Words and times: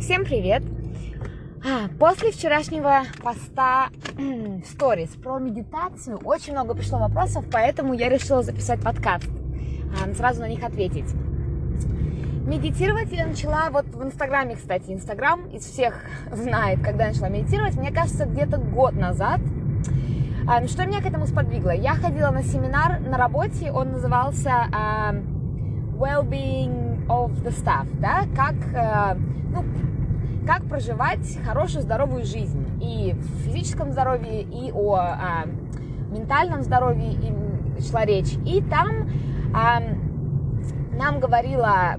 Всем 0.00 0.24
привет! 0.24 0.62
А, 1.62 1.88
После 1.98 2.32
вчерашнего 2.32 3.02
поста 3.22 3.88
в 4.16 4.64
сторис 4.64 5.10
про 5.10 5.38
медитацию 5.38 6.16
очень 6.24 6.54
много 6.54 6.74
пришло 6.74 6.98
вопросов, 6.98 7.44
поэтому 7.52 7.92
я 7.92 8.08
решила 8.08 8.42
записать 8.42 8.80
подкаст, 8.80 9.28
а, 9.92 10.12
сразу 10.14 10.40
на 10.40 10.48
них 10.48 10.64
ответить. 10.64 11.04
Медитировать 12.46 13.12
я 13.12 13.26
начала 13.26 13.68
вот 13.70 13.84
в 13.88 14.02
Инстаграме, 14.02 14.56
кстати. 14.56 14.90
Инстаграм 14.90 15.44
из 15.50 15.66
всех 15.66 16.02
знает, 16.32 16.82
когда 16.82 17.04
я 17.04 17.10
начала 17.10 17.28
медитировать. 17.28 17.76
Мне 17.76 17.92
кажется, 17.92 18.24
где-то 18.24 18.56
год 18.56 18.94
назад. 18.94 19.40
А, 20.48 20.66
Что 20.66 20.86
меня 20.86 21.02
к 21.02 21.06
этому 21.06 21.26
сподвигло? 21.26 21.72
Я 21.72 21.92
ходила 21.94 22.30
на 22.30 22.42
семинар 22.42 23.00
на 23.00 23.18
работе, 23.18 23.70
он 23.70 23.92
назывался 23.92 24.64
Well-being 25.98 27.06
of 27.06 27.32
the 27.44 27.50
Staff, 27.50 27.86
да, 28.00 28.24
как, 28.34 28.54
а, 28.74 29.14
ну, 29.52 29.62
как 30.46 30.64
проживать 30.64 31.38
хорошую, 31.44 31.82
здоровую 31.82 32.24
жизнь. 32.24 32.66
И 32.82 33.12
в 33.12 33.44
физическом 33.44 33.92
здоровье, 33.92 34.42
и 34.42 34.72
о 34.72 34.94
а, 34.96 35.44
ментальном 36.10 36.62
здоровье 36.62 37.12
и 37.12 37.82
шла 37.82 38.04
речь. 38.04 38.34
И 38.46 38.62
там 38.62 39.10
а, 39.54 39.82
нам 40.92 41.20
говорила 41.20 41.96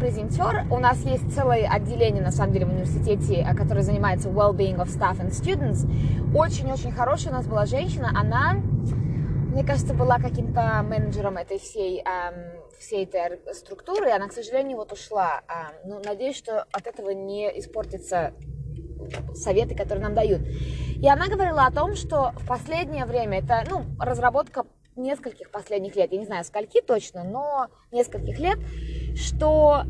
презентер. 0.00 0.64
У 0.70 0.78
нас 0.78 1.04
есть 1.04 1.32
целое 1.32 1.68
отделение, 1.68 2.22
на 2.22 2.32
самом 2.32 2.52
деле, 2.52 2.66
в 2.66 2.70
университете, 2.70 3.46
которое 3.56 3.82
занимается 3.82 4.30
well-being 4.30 4.76
of 4.76 4.88
staff 4.88 5.20
and 5.20 5.30
students. 5.30 5.86
Очень-очень 6.34 6.90
хорошая 6.90 7.34
у 7.34 7.36
нас 7.36 7.46
была 7.46 7.66
женщина. 7.66 8.10
Она, 8.18 8.54
мне 8.54 9.62
кажется, 9.62 9.92
была 9.92 10.18
каким-то 10.18 10.82
менеджером 10.82 11.36
этой 11.36 11.58
всей, 11.58 12.00
эм, 12.00 12.59
всей 12.80 13.04
этой 13.04 13.38
структуры. 13.54 14.10
Она, 14.10 14.28
к 14.28 14.32
сожалению, 14.32 14.78
вот 14.78 14.92
ушла. 14.92 15.42
Эм, 15.48 15.90
ну, 15.90 16.02
надеюсь, 16.04 16.36
что 16.36 16.66
от 16.72 16.86
этого 16.86 17.10
не 17.10 17.46
испортится 17.58 18.32
советы, 19.34 19.74
которые 19.74 20.02
нам 20.02 20.14
дают. 20.14 20.40
И 20.96 21.08
она 21.08 21.28
говорила 21.28 21.66
о 21.66 21.72
том, 21.72 21.94
что 21.94 22.32
в 22.36 22.46
последнее 22.46 23.04
время, 23.04 23.38
это 23.38 23.64
ну, 23.68 23.84
разработка 23.98 24.64
нескольких 24.96 25.50
последних 25.50 25.96
лет, 25.96 26.12
я 26.12 26.18
не 26.18 26.26
знаю, 26.26 26.44
скольки 26.44 26.80
точно, 26.80 27.24
но 27.24 27.68
нескольких 27.92 28.38
лет, 28.38 28.58
что 29.14 29.82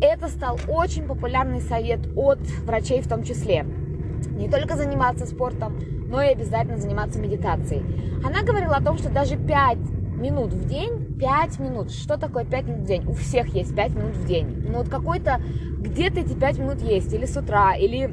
это 0.00 0.28
стал 0.28 0.58
очень 0.68 1.06
популярный 1.06 1.60
совет 1.60 2.00
от 2.16 2.40
врачей 2.64 3.00
в 3.00 3.08
том 3.08 3.22
числе. 3.22 3.62
Не 3.62 4.48
только 4.48 4.76
заниматься 4.76 5.26
спортом, 5.26 5.78
но 6.08 6.22
и 6.22 6.28
обязательно 6.28 6.76
заниматься 6.76 7.18
медитацией. 7.18 7.82
Она 8.24 8.42
говорила 8.42 8.76
о 8.76 8.82
том, 8.82 8.98
что 8.98 9.10
даже 9.10 9.36
5 9.36 9.78
минут 10.18 10.52
в 10.52 10.68
день, 10.68 11.05
5 11.18 11.58
минут, 11.60 11.90
что 11.90 12.16
такое 12.16 12.44
5 12.44 12.64
минут 12.64 12.80
в 12.80 12.86
день? 12.86 13.06
У 13.06 13.14
всех 13.14 13.48
есть 13.54 13.74
5 13.74 13.94
минут 13.94 14.16
в 14.16 14.26
день. 14.26 14.66
Но 14.68 14.78
вот 14.78 14.88
какой-то, 14.88 15.40
где-то 15.78 16.20
эти 16.20 16.34
5 16.34 16.58
минут 16.58 16.82
есть, 16.82 17.12
или 17.12 17.24
с 17.24 17.36
утра, 17.36 17.74
или 17.74 18.10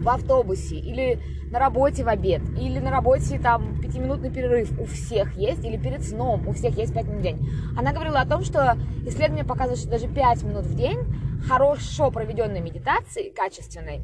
в 0.00 0.08
автобусе, 0.08 0.76
или 0.76 1.20
на 1.50 1.58
работе 1.58 2.04
в 2.04 2.08
обед, 2.08 2.42
или 2.58 2.78
на 2.78 2.90
работе 2.90 3.38
там 3.38 3.80
пятиминутный 3.80 4.30
перерыв 4.30 4.78
у 4.78 4.84
всех 4.84 5.36
есть, 5.36 5.64
или 5.64 5.76
перед 5.76 6.02
сном 6.02 6.48
у 6.48 6.52
всех 6.52 6.76
есть 6.78 6.94
5 6.94 7.06
минут 7.06 7.20
в 7.20 7.22
день. 7.22 7.48
Она 7.76 7.92
говорила 7.92 8.20
о 8.20 8.26
том, 8.26 8.42
что 8.42 8.76
исследования 9.06 9.44
показывают, 9.44 9.80
что 9.80 9.90
даже 9.90 10.08
5 10.08 10.42
минут 10.44 10.64
в 10.64 10.74
день 10.74 10.98
хорошо 11.46 12.10
проведенной 12.10 12.60
медитации, 12.60 13.30
качественной, 13.30 14.00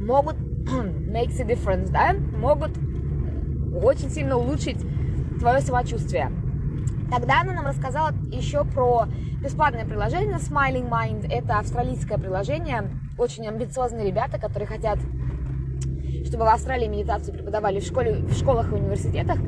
могут 0.00 0.36
makes 0.68 1.40
a 1.40 1.44
difference, 1.44 1.90
да, 1.90 2.14
могут 2.36 2.72
очень 3.82 4.10
сильно 4.10 4.36
улучшить 4.36 4.78
твое 5.40 5.60
самочувствие. 5.60 6.30
Тогда 7.10 7.40
она 7.40 7.54
нам 7.54 7.66
рассказала 7.66 8.12
еще 8.30 8.64
про 8.64 9.06
бесплатное 9.42 9.86
приложение 9.86 10.36
Smiling 10.36 10.88
Mind. 10.88 11.26
Это 11.30 11.58
австралийское 11.58 12.18
приложение. 12.18 12.90
Очень 13.16 13.48
амбициозные 13.48 14.06
ребята, 14.06 14.38
которые 14.38 14.66
хотят, 14.66 14.98
чтобы 16.26 16.44
в 16.44 16.48
Австралии 16.48 16.86
медитацию 16.86 17.34
преподавали 17.34 17.80
в, 17.80 17.84
школе, 17.84 18.16
в 18.16 18.34
школах 18.34 18.70
и 18.70 18.74
университетах. 18.74 19.38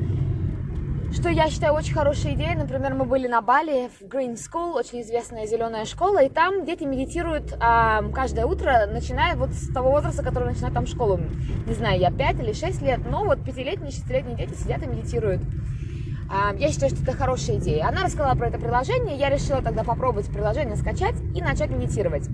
Что 1.13 1.29
я 1.29 1.49
считаю 1.49 1.73
очень 1.73 1.93
хорошей 1.93 2.33
идеей. 2.35 2.55
Например, 2.55 2.93
мы 2.93 3.03
были 3.03 3.27
на 3.27 3.41
Бали 3.41 3.89
в 3.99 4.05
Green 4.05 4.35
School, 4.35 4.73
очень 4.73 5.01
известная 5.01 5.45
зеленая 5.45 5.85
школа, 5.85 6.23
и 6.23 6.29
там 6.29 6.65
дети 6.65 6.85
медитируют 6.85 7.53
а, 7.59 8.01
каждое 8.13 8.45
утро, 8.45 8.87
начиная 8.87 9.35
вот 9.35 9.51
с 9.51 9.73
того 9.73 9.91
возраста, 9.91 10.23
который 10.23 10.45
начинает 10.45 10.73
там 10.73 10.87
школу. 10.87 11.19
Не 11.67 11.73
знаю, 11.73 11.99
я 11.99 12.11
5 12.11 12.39
или 12.39 12.53
6 12.53 12.81
лет, 12.81 13.01
но 13.05 13.25
вот 13.25 13.43
пятилетние, 13.43 13.91
шестилетние 13.91 14.37
дети 14.37 14.53
сидят 14.53 14.81
и 14.83 14.87
медитируют. 14.87 15.41
Я 16.57 16.71
считаю, 16.71 16.91
что 16.91 17.03
это 17.03 17.11
хорошая 17.11 17.57
идея. 17.57 17.87
Она 17.87 18.03
рассказала 18.03 18.35
про 18.35 18.47
это 18.47 18.57
приложение, 18.57 19.17
я 19.17 19.29
решила 19.29 19.61
тогда 19.61 19.83
попробовать 19.83 20.27
приложение 20.27 20.77
скачать 20.77 21.15
и 21.35 21.41
начать 21.41 21.69
медитировать. 21.69 22.27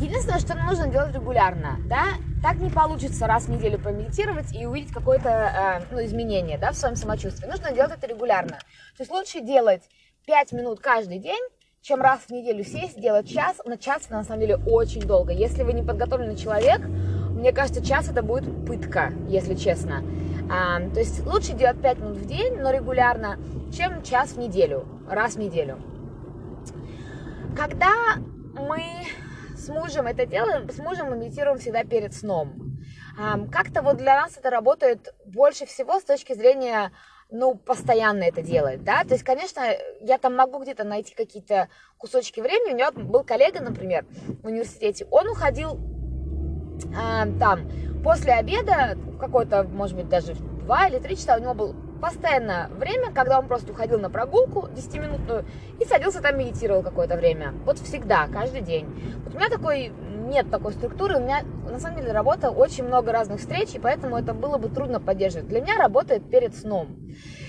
Единственное, 0.00 0.38
что 0.38 0.54
нужно 0.54 0.86
делать 0.86 1.12
регулярно, 1.14 1.76
да, 1.86 2.04
так 2.40 2.58
не 2.58 2.70
получится 2.70 3.26
раз 3.26 3.46
в 3.46 3.50
неделю 3.50 3.78
помедитировать 3.78 4.54
и 4.54 4.64
увидеть 4.64 4.92
какое-то 4.92 5.28
э, 5.28 5.82
ну, 5.90 6.04
изменение 6.04 6.56
да, 6.56 6.70
в 6.70 6.76
своем 6.76 6.94
самочувствии. 6.94 7.46
Нужно 7.48 7.72
делать 7.72 7.92
это 7.92 8.06
регулярно. 8.06 8.58
То 8.96 9.00
есть 9.00 9.10
лучше 9.10 9.40
делать 9.40 9.82
5 10.26 10.52
минут 10.52 10.78
каждый 10.78 11.18
день, 11.18 11.42
чем 11.82 12.00
раз 12.00 12.20
в 12.20 12.30
неделю 12.30 12.64
сесть, 12.64 13.00
делать 13.00 13.28
час. 13.28 13.56
На 13.64 13.76
час 13.76 14.08
на 14.08 14.22
самом 14.22 14.40
деле 14.40 14.56
очень 14.56 15.02
долго. 15.02 15.32
Если 15.32 15.64
вы 15.64 15.72
не 15.72 15.82
подготовленный 15.82 16.36
человек, 16.36 16.80
мне 16.80 17.52
кажется, 17.52 17.84
час 17.84 18.08
это 18.08 18.22
будет 18.22 18.66
пытка, 18.66 19.12
если 19.28 19.54
честно. 19.54 20.04
То 20.48 20.98
есть 20.98 21.24
лучше 21.26 21.52
делать 21.52 21.80
5 21.82 21.98
минут 21.98 22.16
в 22.16 22.26
день, 22.26 22.56
но 22.56 22.70
регулярно, 22.70 23.38
чем 23.76 24.02
час 24.02 24.30
в 24.30 24.38
неделю, 24.38 24.86
раз 25.08 25.34
в 25.34 25.38
неделю. 25.38 25.78
Когда 27.56 28.16
мы 28.54 28.82
с 29.56 29.68
мужем 29.68 30.06
это 30.06 30.24
делаем, 30.26 30.68
с 30.70 30.78
мужем 30.78 31.10
мы 31.10 31.16
медитируем 31.16 31.58
всегда 31.58 31.84
перед 31.84 32.14
сном. 32.14 32.78
Как-то 33.52 33.82
вот 33.82 33.98
для 33.98 34.22
нас 34.22 34.36
это 34.36 34.48
работает 34.48 35.14
больше 35.26 35.66
всего 35.66 36.00
с 36.00 36.04
точки 36.04 36.32
зрения 36.32 36.92
ну, 37.30 37.54
постоянно 37.54 38.22
это 38.22 38.40
делать, 38.40 38.82
да, 38.84 39.04
то 39.04 39.12
есть, 39.12 39.22
конечно, 39.22 39.60
я 40.00 40.16
там 40.16 40.34
могу 40.34 40.62
где-то 40.62 40.84
найти 40.84 41.14
какие-то 41.14 41.68
кусочки 41.98 42.40
времени, 42.40 42.72
у 42.72 42.76
него 42.76 42.90
был 42.90 43.22
коллега, 43.22 43.60
например, 43.60 44.06
в 44.42 44.46
университете, 44.46 45.06
он 45.10 45.28
уходил 45.28 45.78
там 47.38 47.70
после 48.02 48.32
обеда, 48.32 48.96
какой-то, 49.18 49.64
может 49.64 49.96
быть, 49.96 50.08
даже 50.08 50.34
2 50.34 50.88
или 50.88 50.98
3 50.98 51.16
часа 51.16 51.36
у 51.36 51.40
него 51.40 51.54
было 51.54 51.74
постоянно 52.00 52.70
время, 52.72 53.12
когда 53.12 53.38
он 53.38 53.48
просто 53.48 53.72
уходил 53.72 53.98
на 53.98 54.10
прогулку 54.10 54.68
10-минутную 54.68 55.44
и 55.80 55.84
садился 55.84 56.20
там, 56.20 56.38
медитировал 56.38 56.82
какое-то 56.82 57.16
время. 57.16 57.54
Вот 57.64 57.78
всегда, 57.78 58.28
каждый 58.28 58.60
день. 58.60 58.86
Вот 59.24 59.34
у 59.34 59.36
меня 59.36 59.48
такой, 59.48 59.88
нет 59.88 60.50
такой 60.50 60.72
структуры, 60.72 61.16
у 61.16 61.20
меня 61.20 61.42
на 61.68 61.80
самом 61.80 61.98
деле 61.98 62.12
работа 62.12 62.50
очень 62.50 62.84
много 62.84 63.12
разных 63.12 63.40
встреч, 63.40 63.74
и 63.74 63.78
поэтому 63.78 64.16
это 64.16 64.32
было 64.32 64.58
бы 64.58 64.68
трудно 64.68 65.00
поддерживать. 65.00 65.48
Для 65.48 65.60
меня 65.60 65.76
работает 65.76 66.30
перед 66.30 66.56
сном. 66.56 66.96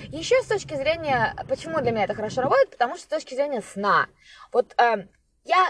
Еще 0.07 0.41
с 0.41 0.47
точки 0.47 0.73
зрения, 0.73 1.35
почему 1.47 1.79
для 1.81 1.91
меня 1.91 2.05
это 2.05 2.15
хорошо 2.15 2.41
работает, 2.41 2.71
потому 2.71 2.95
что 2.95 3.03
с 3.03 3.07
точки 3.07 3.35
зрения 3.35 3.61
сна. 3.61 4.07
Вот 4.51 4.73
э, 4.81 5.05
я 5.45 5.67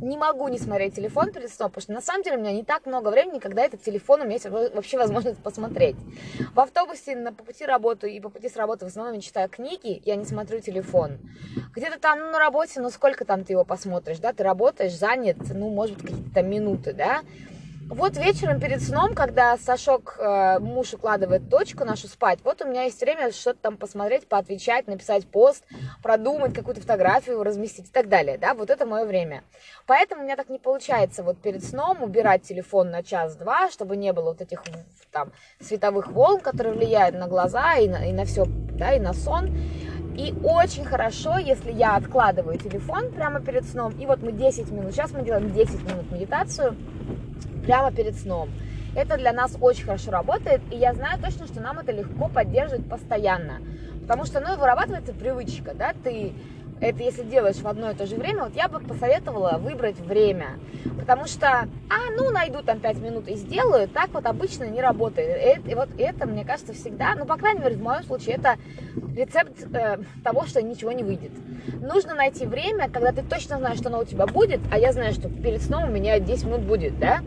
не 0.00 0.16
могу 0.16 0.48
не 0.48 0.58
смотреть 0.58 0.94
телефон 0.94 1.32
перед 1.32 1.50
сном, 1.52 1.70
потому 1.70 1.82
что 1.82 1.92
на 1.92 2.00
самом 2.00 2.22
деле 2.22 2.36
у 2.36 2.40
меня 2.40 2.52
не 2.52 2.64
так 2.64 2.86
много 2.86 3.08
времени, 3.08 3.38
когда 3.38 3.62
этот 3.64 3.82
телефон 3.82 4.20
у 4.20 4.24
меня 4.24 4.34
есть 4.34 4.46
вообще 4.46 4.98
возможность 4.98 5.38
посмотреть. 5.38 5.96
В 6.54 6.60
автобусе 6.60 7.16
на, 7.16 7.32
по 7.32 7.44
пути 7.44 7.64
работы 7.64 8.12
и 8.12 8.20
по 8.20 8.28
пути 8.28 8.48
с 8.48 8.56
работы 8.56 8.84
в 8.84 8.88
основном 8.88 9.14
я 9.14 9.20
читаю 9.20 9.48
книги, 9.48 10.02
я 10.04 10.16
не 10.16 10.24
смотрю 10.24 10.60
телефон. 10.60 11.18
Где-то 11.74 11.98
там 11.98 12.18
ну, 12.18 12.30
на 12.30 12.38
работе, 12.38 12.80
ну 12.80 12.90
сколько 12.90 13.24
там 13.24 13.44
ты 13.44 13.52
его 13.52 13.64
посмотришь, 13.64 14.18
да, 14.18 14.32
ты 14.32 14.42
работаешь, 14.42 14.94
занят, 14.94 15.38
ну, 15.52 15.70
может 15.70 15.96
быть, 15.96 16.12
какие-то 16.12 16.42
минуты, 16.42 16.92
да, 16.92 17.22
вот 17.90 18.18
вечером 18.18 18.60
перед 18.60 18.82
сном, 18.82 19.14
когда 19.14 19.56
Сашок, 19.56 20.16
э, 20.18 20.58
муж 20.58 20.92
укладывает 20.92 21.48
дочку 21.48 21.84
нашу 21.84 22.06
спать, 22.06 22.38
вот 22.44 22.60
у 22.60 22.66
меня 22.66 22.82
есть 22.82 23.00
время 23.00 23.32
что-то 23.32 23.58
там 23.62 23.76
посмотреть, 23.78 24.28
поотвечать, 24.28 24.86
написать 24.86 25.26
пост, 25.26 25.64
продумать 26.02 26.52
какую-то 26.54 26.82
фотографию, 26.82 27.42
разместить 27.42 27.88
и 27.88 27.90
так 27.90 28.08
далее, 28.08 28.36
да, 28.36 28.52
вот 28.52 28.68
это 28.68 28.84
мое 28.84 29.06
время. 29.06 29.42
Поэтому 29.86 30.20
у 30.20 30.24
меня 30.24 30.36
так 30.36 30.50
не 30.50 30.58
получается 30.58 31.22
вот 31.22 31.38
перед 31.40 31.64
сном 31.64 32.02
убирать 32.02 32.42
телефон 32.42 32.90
на 32.90 33.02
час-два, 33.02 33.70
чтобы 33.70 33.96
не 33.96 34.12
было 34.12 34.30
вот 34.30 34.42
этих 34.42 34.62
там 35.10 35.32
световых 35.58 36.08
волн, 36.08 36.40
которые 36.40 36.74
влияют 36.74 37.16
на 37.16 37.26
глаза 37.26 37.76
и 37.76 37.88
на, 37.88 38.06
и 38.06 38.12
на 38.12 38.26
все, 38.26 38.44
да, 38.46 38.92
и 38.92 39.00
на 39.00 39.14
сон. 39.14 39.50
И 40.14 40.34
очень 40.42 40.84
хорошо, 40.84 41.38
если 41.38 41.72
я 41.72 41.96
откладываю 41.96 42.58
телефон 42.58 43.12
прямо 43.12 43.40
перед 43.40 43.64
сном, 43.64 43.92
и 43.98 44.04
вот 44.04 44.20
мы 44.20 44.32
10 44.32 44.70
минут, 44.72 44.92
сейчас 44.92 45.12
мы 45.12 45.22
делаем 45.22 45.52
10 45.52 45.82
минут 45.84 46.10
медитацию, 46.10 46.76
прямо 47.64 47.90
перед 47.92 48.16
сном. 48.16 48.50
Это 48.94 49.16
для 49.16 49.32
нас 49.32 49.56
очень 49.60 49.84
хорошо 49.84 50.10
работает, 50.10 50.60
и 50.70 50.76
я 50.76 50.94
знаю 50.94 51.20
точно, 51.20 51.46
что 51.46 51.60
нам 51.60 51.78
это 51.78 51.92
легко 51.92 52.28
поддерживать 52.28 52.88
постоянно. 52.88 53.60
Потому 54.02 54.24
что, 54.24 54.40
ну, 54.40 54.56
вырабатывается 54.56 55.12
привычка, 55.12 55.74
да, 55.74 55.92
ты 56.02 56.32
это 56.80 57.02
если 57.02 57.22
делаешь 57.22 57.56
в 57.56 57.66
одно 57.66 57.90
и 57.90 57.94
то 57.94 58.06
же 58.06 58.16
время, 58.16 58.44
вот 58.44 58.54
я 58.54 58.68
бы 58.68 58.80
посоветовала 58.80 59.58
выбрать 59.58 59.98
время. 59.98 60.58
Потому 60.98 61.26
что, 61.26 61.48
а, 61.48 62.10
ну, 62.16 62.30
найду 62.30 62.62
там 62.62 62.80
5 62.80 62.98
минут 62.98 63.28
и 63.28 63.34
сделаю, 63.34 63.88
так 63.88 64.10
вот 64.12 64.26
обычно 64.26 64.64
не 64.64 64.80
работает. 64.80 65.66
И, 65.66 65.74
вот 65.74 65.88
это, 65.98 66.26
мне 66.26 66.44
кажется, 66.44 66.72
всегда, 66.72 67.14
ну, 67.16 67.24
по 67.24 67.36
крайней 67.36 67.60
мере, 67.60 67.76
в 67.76 67.82
моем 67.82 68.04
случае, 68.04 68.36
это 68.36 68.56
рецепт 69.16 69.52
э, 69.72 69.98
того, 70.22 70.46
что 70.46 70.62
ничего 70.62 70.92
не 70.92 71.02
выйдет. 71.02 71.32
Нужно 71.80 72.14
найти 72.14 72.46
время, 72.46 72.88
когда 72.90 73.12
ты 73.12 73.22
точно 73.22 73.58
знаешь, 73.58 73.78
что 73.78 73.88
оно 73.88 74.00
у 74.00 74.04
тебя 74.04 74.26
будет, 74.26 74.60
а 74.70 74.78
я 74.78 74.92
знаю, 74.92 75.12
что 75.12 75.28
перед 75.28 75.62
сном 75.62 75.84
у 75.84 75.92
меня 75.92 76.18
10 76.18 76.44
минут 76.44 76.60
будет, 76.62 76.98
да, 76.98 77.20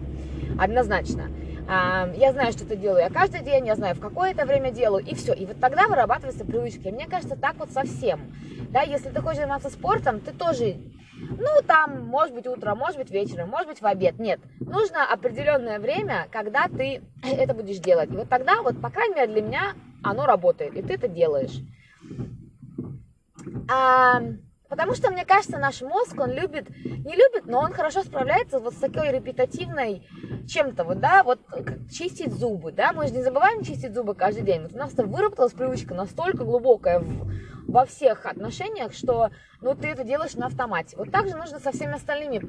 однозначно. 0.59 1.30
Я 1.71 2.33
знаю, 2.33 2.51
что 2.51 2.65
это 2.65 2.75
делаю 2.75 3.01
я 3.01 3.09
каждый 3.09 3.44
день, 3.44 3.65
я 3.65 3.75
знаю, 3.75 3.95
в 3.95 4.01
какое 4.01 4.31
это 4.31 4.45
время 4.45 4.71
делаю, 4.71 5.06
и 5.06 5.15
все. 5.15 5.31
И 5.33 5.45
вот 5.45 5.62
тогда 5.62 5.88
вырабатывается 5.88 6.44
привычка. 6.44 6.89
И 6.89 6.91
мне 6.91 7.07
кажется, 7.07 7.38
так 7.38 7.56
вот 7.56 7.71
совсем. 7.71 8.35
Да, 8.71 8.81
если 8.81 9.09
ты 9.09 9.21
хочешь 9.21 9.38
заниматься 9.38 9.69
спортом, 9.69 10.19
ты 10.19 10.33
тоже, 10.33 10.75
ну, 11.18 11.62
там, 11.65 12.06
может 12.06 12.35
быть, 12.35 12.45
утром, 12.45 12.77
может 12.77 12.97
быть, 12.97 13.09
вечером, 13.09 13.50
может 13.50 13.69
быть, 13.69 13.81
в 13.81 13.85
обед. 13.85 14.19
Нет, 14.19 14.41
нужно 14.59 15.06
определенное 15.06 15.79
время, 15.79 16.27
когда 16.29 16.68
ты 16.68 17.03
это 17.23 17.53
будешь 17.53 17.79
делать. 17.79 18.12
И 18.12 18.17
вот 18.17 18.27
тогда, 18.27 18.62
вот, 18.62 18.81
по 18.81 18.89
крайней 18.89 19.15
мере, 19.15 19.31
для 19.31 19.41
меня 19.41 19.74
оно 20.03 20.25
работает, 20.25 20.75
и 20.75 20.81
ты 20.81 20.95
это 20.95 21.07
делаешь. 21.07 21.57
Потому 24.71 24.94
что, 24.94 25.12
мне 25.12 25.25
кажется, 25.25 25.57
наш 25.57 25.81
мозг, 25.81 26.18
он 26.18 26.31
любит, 26.31 26.69
не 26.85 27.13
любит, 27.13 27.45
но 27.45 27.59
он 27.59 27.73
хорошо 27.73 28.03
справляется 28.03 28.57
вот 28.57 28.73
с 28.73 28.77
такой 28.77 29.12
репетативной 29.12 30.07
чем-то, 30.47 30.85
вот, 30.85 31.01
да, 31.01 31.23
вот 31.23 31.41
чистить 31.91 32.31
зубы, 32.31 32.71
да, 32.71 32.94
мы 32.94 33.06
же 33.07 33.13
не 33.13 33.21
забываем 33.21 33.65
чистить 33.65 33.94
зубы 33.94 34.15
каждый 34.15 34.44
день. 34.44 34.62
Вот 34.62 34.73
у 34.73 34.77
нас 34.77 34.94
выработалась 34.94 35.51
привычка 35.51 35.94
настолько 35.94 36.45
глубокая 36.45 37.00
в, 37.00 37.29
во 37.71 37.85
всех 37.85 38.25
отношениях, 38.25 38.94
что 38.94 39.29
ну, 39.62 39.75
ты 39.75 39.88
это 39.88 40.03
делаешь 40.03 40.35
на 40.35 40.47
автомате. 40.47 40.97
Вот 40.97 41.12
так 41.12 41.27
же 41.27 41.38
нужно 41.38 41.59
со 41.59 41.71
всеми 41.71 41.94
остальными 41.94 42.41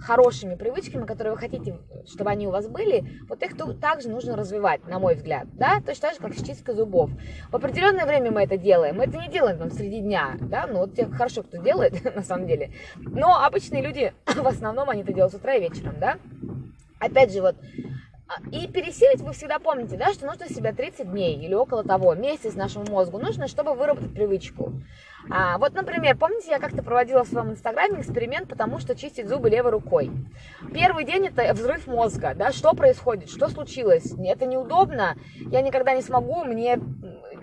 хорошими 0.00 0.54
привычками, 0.54 1.04
которые 1.04 1.34
вы 1.34 1.38
хотите, 1.38 1.78
чтобы 2.06 2.30
они 2.30 2.46
у 2.46 2.50
вас 2.50 2.68
были, 2.68 3.22
вот 3.28 3.42
их 3.42 3.56
также 3.80 4.08
нужно 4.08 4.36
развивать, 4.36 4.86
на 4.86 4.98
мой 4.98 5.16
взгляд, 5.16 5.48
да, 5.54 5.80
точно 5.84 6.08
так 6.08 6.14
же, 6.14 6.20
как 6.20 6.34
с 6.34 6.46
чисткой 6.46 6.74
зубов. 6.74 7.10
В 7.50 7.56
определенное 7.56 8.06
время 8.06 8.30
мы 8.30 8.42
это 8.42 8.56
делаем, 8.56 8.96
мы 8.96 9.04
это 9.04 9.18
не 9.18 9.28
делаем 9.28 9.58
там 9.58 9.70
среди 9.70 10.00
дня, 10.00 10.36
да, 10.40 10.66
ну 10.66 10.80
вот 10.80 10.94
те 10.94 11.06
хорошо 11.06 11.42
кто 11.42 11.56
делает, 11.56 12.04
на 12.14 12.22
самом 12.22 12.46
деле, 12.46 12.70
но 12.96 13.44
обычные 13.44 13.82
люди, 13.82 14.12
в 14.26 14.46
основном, 14.46 14.90
они 14.90 15.02
это 15.02 15.12
делают 15.12 15.32
с 15.32 15.36
утра 15.36 15.54
и 15.54 15.60
вечером, 15.60 15.96
да. 15.98 16.18
Опять 17.00 17.32
же, 17.32 17.40
вот 17.40 17.56
и 18.52 18.66
пересилить 18.66 19.20
вы 19.20 19.32
всегда 19.32 19.58
помните, 19.58 19.96
да, 19.96 20.12
что 20.12 20.26
нужно 20.26 20.48
себя 20.48 20.72
30 20.72 21.10
дней 21.10 21.36
или 21.36 21.54
около 21.54 21.82
того, 21.82 22.14
месяц 22.14 22.54
нашему 22.54 22.86
мозгу 22.90 23.18
нужно, 23.18 23.48
чтобы 23.48 23.74
выработать 23.74 24.12
привычку. 24.12 24.72
А, 25.30 25.58
вот, 25.58 25.74
например, 25.74 26.16
помните, 26.16 26.50
я 26.50 26.58
как-то 26.58 26.82
проводила 26.82 27.24
в 27.24 27.28
своем 27.28 27.50
инстаграме 27.50 28.00
эксперимент, 28.00 28.48
потому 28.48 28.78
что 28.78 28.94
чистить 28.94 29.28
зубы 29.28 29.50
левой 29.50 29.72
рукой. 29.72 30.10
Первый 30.72 31.04
день 31.04 31.26
это 31.26 31.52
взрыв 31.52 31.86
мозга, 31.86 32.34
да, 32.34 32.52
что 32.52 32.72
происходит, 32.72 33.28
что 33.28 33.48
случилось, 33.48 34.12
это 34.18 34.46
неудобно, 34.46 35.16
я 35.50 35.60
никогда 35.60 35.94
не 35.94 36.02
смогу, 36.02 36.44
мне 36.44 36.78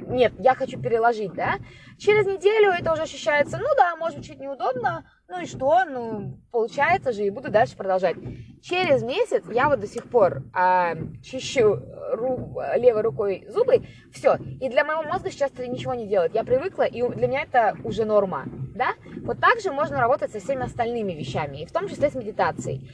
нет, 0.08 0.34
я 0.40 0.56
хочу 0.56 0.80
переложить, 0.80 1.34
да. 1.34 1.56
Через 1.98 2.26
неделю 2.26 2.72
это 2.72 2.94
уже 2.94 3.04
ощущается, 3.04 3.58
ну 3.58 3.68
да, 3.78 3.96
может 3.96 4.18
быть, 4.18 4.28
чуть 4.28 4.40
неудобно, 4.40 5.06
ну 5.28 5.42
и 5.42 5.46
что? 5.46 5.86
Ну, 5.86 6.40
получается 6.52 7.12
же, 7.12 7.26
и 7.26 7.30
буду 7.30 7.50
дальше 7.50 7.76
продолжать. 7.76 8.16
Через 8.62 9.04
месяц 9.04 9.44
я 9.52 9.70
вот 9.70 9.80
до 9.80 9.88
сих 9.88 10.10
пор 10.10 10.44
а, 10.54 10.96
чищу 11.24 11.82
ру, 12.12 12.60
левой 12.76 13.02
рукой 13.02 13.46
зубы, 13.50 13.86
все. 14.12 14.36
И 14.62 14.70
для 14.70 14.84
моего 14.84 15.04
мозга 15.04 15.32
сейчас 15.32 15.52
это 15.52 15.68
ничего 15.68 15.94
не 15.94 16.08
делает. 16.08 16.36
Я 16.36 16.44
привыкла, 16.44 16.84
и 16.84 17.02
для 17.02 17.28
меня 17.28 17.44
это 17.44 17.76
уже 17.84 18.06
норма, 18.06 18.46
да? 18.76 18.94
Вот 19.24 19.40
так 19.40 19.60
же 19.60 19.72
можно 19.72 20.00
работать 20.00 20.32
со 20.32 20.40
всеми 20.40 20.64
остальными 20.64 21.14
вещами, 21.14 21.62
и 21.62 21.66
в 21.66 21.72
том 21.72 21.88
числе 21.88 22.10
с 22.10 22.16
медитацией. 22.16 22.92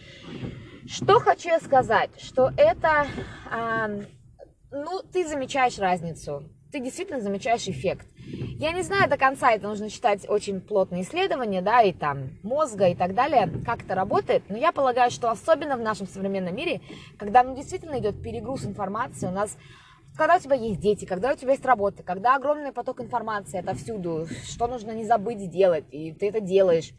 Что 0.87 1.19
хочу 1.19 1.49
сказать, 1.59 2.09
что 2.19 2.51
это, 2.57 3.05
а, 3.49 3.89
ну, 4.71 5.01
ты 5.11 5.27
замечаешь 5.27 5.77
разницу 5.79 6.49
ты 6.71 6.79
действительно 6.79 7.19
замечаешь 7.19 7.67
эффект. 7.67 8.07
Я 8.59 8.71
не 8.71 8.83
знаю 8.83 9.09
до 9.09 9.17
конца, 9.17 9.51
это 9.51 9.67
нужно 9.67 9.89
читать 9.89 10.27
очень 10.29 10.61
плотные 10.61 11.03
исследования, 11.03 11.61
да, 11.61 11.81
и 11.81 11.91
там 11.91 12.29
мозга 12.43 12.87
и 12.87 12.95
так 12.95 13.13
далее, 13.13 13.51
как 13.65 13.83
это 13.83 13.95
работает, 13.95 14.43
но 14.49 14.57
я 14.57 14.71
полагаю, 14.71 15.11
что 15.11 15.29
особенно 15.29 15.75
в 15.75 15.81
нашем 15.81 16.07
современном 16.07 16.55
мире, 16.55 16.81
когда 17.17 17.43
ну, 17.43 17.55
действительно 17.55 17.99
идет 17.99 18.21
перегруз 18.21 18.65
информации, 18.65 19.27
у 19.27 19.31
нас 19.31 19.57
когда 20.15 20.35
у 20.35 20.39
тебя 20.39 20.55
есть 20.55 20.79
дети, 20.81 21.05
когда 21.05 21.31
у 21.31 21.35
тебя 21.35 21.51
есть 21.51 21.65
работа, 21.65 22.03
когда 22.03 22.35
огромный 22.35 22.73
поток 22.73 22.99
информации 22.99 23.59
отовсюду, 23.59 24.27
что 24.45 24.67
нужно 24.67 24.91
не 24.91 25.05
забыть 25.05 25.39
сделать, 25.39 25.85
и 25.91 26.11
ты 26.11 26.27
это 26.27 26.41
делаешь. 26.41 26.91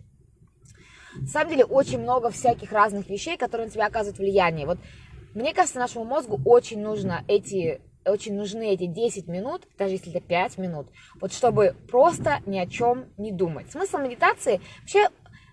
На 1.15 1.27
самом 1.27 1.51
деле 1.51 1.65
очень 1.65 2.01
много 2.01 2.31
всяких 2.31 2.73
разных 2.73 3.09
вещей, 3.09 3.37
которые 3.37 3.67
на 3.67 3.73
тебя 3.73 3.87
оказывают 3.87 4.19
влияние. 4.19 4.67
Вот 4.67 4.79
мне 5.35 5.53
кажется, 5.53 5.79
нашему 5.79 6.05
мозгу 6.05 6.41
очень 6.45 6.81
нужно 6.81 7.23
эти 7.29 7.81
очень 8.05 8.35
нужны 8.35 8.73
эти 8.73 8.87
10 8.87 9.29
минут, 9.29 9.67
даже 9.79 9.95
если 9.95 10.11
это 10.11 10.21
5 10.21 10.59
минут, 10.59 10.89
вот 11.21 11.33
чтобы 11.33 11.77
просто 11.91 12.41
ни 12.47 12.59
о 12.59 12.67
чем 12.67 13.07
не 13.17 13.33
думать. 13.33 13.71
Смысл 13.71 13.99
медитации 13.99 14.61
вообще 14.81 15.09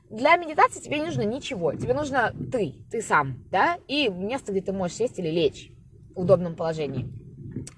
для 0.09 0.37
медитации 0.37 0.79
тебе 0.79 0.99
не 0.99 1.05
нужно 1.05 1.21
ничего, 1.21 1.73
тебе 1.73 1.93
нужно 1.93 2.33
ты, 2.51 2.73
ты 2.91 3.01
сам, 3.01 3.43
да, 3.51 3.77
и 3.87 4.09
место, 4.09 4.51
где 4.51 4.61
ты 4.61 4.73
можешь 4.73 4.97
сесть 4.97 5.19
или 5.19 5.29
лечь 5.29 5.71
в 6.15 6.21
удобном 6.21 6.55
положении. 6.55 7.07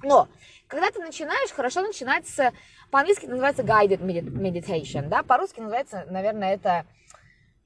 Но 0.03 0.27
когда 0.67 0.89
ты 0.91 0.99
начинаешь, 0.99 1.51
хорошо 1.51 1.81
начинать 1.81 2.27
с, 2.27 2.51
по-английски 2.89 3.23
это 3.23 3.31
называется 3.31 3.63
guided 3.63 3.99
meditation, 3.99 5.09
да, 5.09 5.23
по-русски 5.23 5.59
называется, 5.59 6.05
наверное, 6.09 6.53
это, 6.53 6.85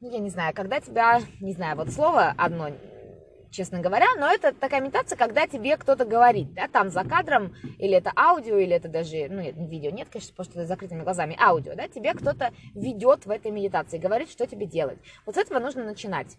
ну, 0.01 0.09
я 0.09 0.17
не 0.17 0.29
знаю, 0.29 0.53
когда 0.55 0.79
тебя, 0.79 1.21
не 1.39 1.53
знаю, 1.53 1.75
вот 1.75 1.91
слово 1.91 2.33
одно 2.35 2.69
честно 3.55 3.79
говоря, 3.79 4.07
но 4.17 4.27
это 4.27 4.53
такая 4.53 4.81
медитация, 4.81 5.17
когда 5.17 5.47
тебе 5.47 5.77
кто-то 5.77 6.05
говорит, 6.05 6.53
да, 6.53 6.67
там 6.67 6.89
за 6.89 7.03
кадром, 7.03 7.55
или 7.79 7.93
это 7.93 8.11
аудио, 8.15 8.57
или 8.57 8.75
это 8.75 8.89
даже, 8.89 9.27
ну, 9.29 9.41
нет, 9.41 9.55
видео 9.57 9.91
нет, 9.91 10.09
конечно, 10.11 10.33
потому 10.33 10.51
что 10.51 10.59
это 10.59 10.67
закрытыми 10.67 11.03
глазами, 11.03 11.37
аудио, 11.39 11.75
да, 11.75 11.87
тебе 11.87 12.13
кто-то 12.13 12.53
ведет 12.73 13.25
в 13.25 13.31
этой 13.31 13.51
медитации, 13.51 13.97
говорит, 13.97 14.29
что 14.29 14.45
тебе 14.45 14.65
делать. 14.65 14.99
Вот 15.25 15.35
с 15.35 15.37
этого 15.37 15.59
нужно 15.59 15.83
начинать. 15.83 16.37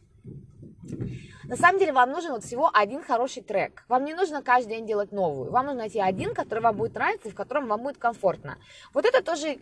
На 1.45 1.57
самом 1.57 1.79
деле 1.79 1.93
вам 1.93 2.11
нужен 2.11 2.33
вот 2.33 2.45
всего 2.45 2.71
один 2.73 3.03
хороший 3.03 3.43
трек. 3.43 3.85
Вам 3.89 4.05
не 4.05 4.15
нужно 4.15 4.43
каждый 4.43 4.77
день 4.77 4.87
делать 4.87 5.13
новую. 5.13 5.51
Вам 5.51 5.67
нужно 5.67 5.81
найти 5.81 6.01
один, 6.01 6.35
который 6.35 6.61
вам 6.61 6.77
будет 6.77 6.95
нравиться 6.95 7.29
и 7.29 7.33
в 7.33 7.35
котором 7.35 7.67
вам 7.67 7.83
будет 7.83 7.99
комфортно. 7.99 8.59
Вот 8.93 9.05
это 9.05 9.23
тоже 9.23 9.59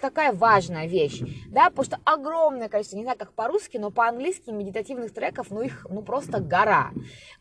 такая 0.00 0.32
важная 0.32 0.86
вещь, 0.86 1.20
да, 1.46 1.70
потому 1.70 1.84
что 1.84 1.98
огромное 2.04 2.68
количество, 2.68 2.96
не 2.96 3.04
знаю, 3.04 3.18
как 3.18 3.32
по-русски, 3.32 3.76
но 3.76 3.90
по-английски 3.90 4.50
медитативных 4.50 5.12
треков, 5.12 5.50
ну, 5.50 5.62
их, 5.62 5.86
ну, 5.88 6.02
просто 6.02 6.40
гора. 6.40 6.90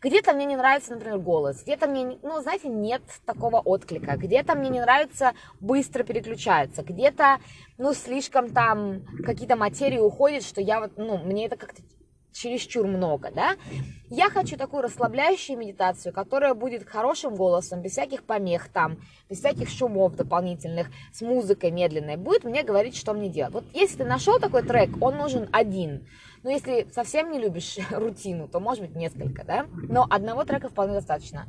Где-то 0.02 0.34
мне 0.34 0.46
не 0.46 0.56
нравится, 0.56 0.94
например, 0.94 1.20
голос, 1.20 1.64
где-то 1.64 1.88
мне, 1.88 2.20
ну, 2.22 2.42
знаете, 2.42 2.70
нет 2.70 3.02
такого 3.26 3.60
отклика, 3.60 4.16
где-то 4.16 4.56
мне 4.56 4.70
не 4.70 4.80
нравится 4.80 5.34
быстро 5.60 6.04
переключается, 6.04 6.84
где-то, 6.84 7.40
ну, 7.78 7.94
слишком 7.94 8.50
там 8.50 9.02
какие-то 9.26 9.56
материи 9.56 10.00
уходят, 10.00 10.44
что 10.44 10.62
я 10.62 10.80
вот, 10.80 10.92
ну, 10.98 11.18
мне 11.18 11.48
это 11.48 11.56
как-то 11.56 11.82
чересчур 12.32 12.88
много, 12.88 13.32
да, 13.32 13.56
я 14.10 14.30
хочу 14.30 14.58
такую 14.58 14.84
расслабляющую 14.84 15.58
медитацию, 15.58 16.14
которая 16.14 16.54
будет 16.54 16.88
хорошим 16.88 17.36
голосом, 17.36 17.82
без 17.82 17.92
всяких 17.92 18.24
помех 18.24 18.70
там, 18.70 18.98
без 19.30 19.40
всяких 19.40 19.70
шумов 19.70 20.16
дополнительных, 20.16 20.88
с 21.14 21.22
музыкой 21.22 21.72
медленной, 21.72 22.18
будет 22.18 22.44
мне 22.44 22.64
говорить, 22.64 22.96
что 22.96 23.14
мне 23.14 23.30
делать. 23.30 23.54
Вот 23.54 23.66
если 23.74 23.98
ты 23.98 24.06
нашел 24.06 24.40
такой 24.40 24.64
трек, 24.64 24.90
он 25.02 25.18
нужен 25.18 25.50
один, 25.52 26.08
но 26.44 26.50
если 26.50 26.88
совсем 26.92 27.32
не 27.32 27.40
любишь 27.40 27.78
рутину, 27.92 28.48
то 28.48 28.60
может 28.60 28.86
быть 28.86 28.96
несколько, 28.96 29.44
да, 29.44 29.66
но 29.90 30.06
одного 30.10 30.44
трека 30.44 30.70
вполне 30.70 30.94
достаточно. 30.94 31.48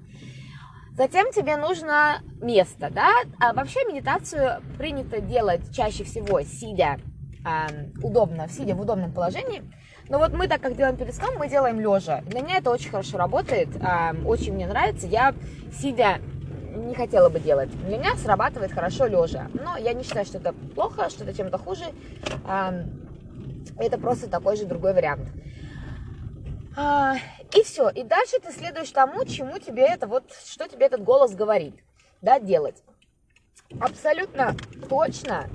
Затем 0.94 1.32
тебе 1.32 1.56
нужно 1.56 2.20
место, 2.40 2.90
да, 2.90 3.10
а 3.40 3.54
вообще 3.54 3.80
медитацию 3.90 4.62
принято 4.76 5.22
делать 5.22 5.74
чаще 5.74 6.04
всего 6.04 6.42
сидя, 6.42 6.98
э, 7.46 7.90
удобно, 8.02 8.46
сидя 8.48 8.74
в 8.74 8.80
удобном 8.80 9.10
положении, 9.10 9.62
но 10.08 10.18
вот 10.18 10.32
мы, 10.32 10.48
так 10.48 10.60
как 10.60 10.76
делаем 10.76 10.96
перед 10.96 11.14
сном, 11.14 11.36
мы 11.38 11.48
делаем 11.48 11.80
лежа. 11.80 12.20
Для 12.22 12.42
меня 12.42 12.58
это 12.58 12.70
очень 12.70 12.90
хорошо 12.90 13.18
работает, 13.18 13.68
очень 14.26 14.52
мне 14.52 14.66
нравится. 14.66 15.06
Я, 15.06 15.34
сидя, 15.72 16.18
не 16.74 16.94
хотела 16.94 17.28
бы 17.28 17.40
делать. 17.40 17.70
Для 17.86 17.98
меня 17.98 18.16
срабатывает 18.16 18.72
хорошо 18.72 19.06
лежа. 19.06 19.48
Но 19.54 19.76
я 19.76 19.92
не 19.92 20.02
считаю, 20.02 20.26
что 20.26 20.38
это 20.38 20.52
плохо, 20.52 21.08
что 21.10 21.24
это 21.24 21.34
чем-то 21.34 21.58
хуже. 21.58 21.84
Это 23.78 23.98
просто 23.98 24.28
такой 24.28 24.56
же 24.56 24.66
другой 24.66 24.92
вариант. 24.92 25.28
А, 26.76 27.16
и 27.54 27.62
все. 27.62 27.88
И 27.90 28.02
дальше 28.02 28.38
ты 28.42 28.52
следуешь 28.52 28.90
тому, 28.90 29.24
чему 29.24 29.58
тебе 29.58 29.82
это 29.82 30.06
вот, 30.06 30.24
что 30.46 30.68
тебе 30.68 30.86
этот 30.86 31.02
голос 31.04 31.34
говорит, 31.34 31.74
да, 32.20 32.40
делать. 32.40 32.82
Абсолютно 33.80 34.54
точно 34.88 35.48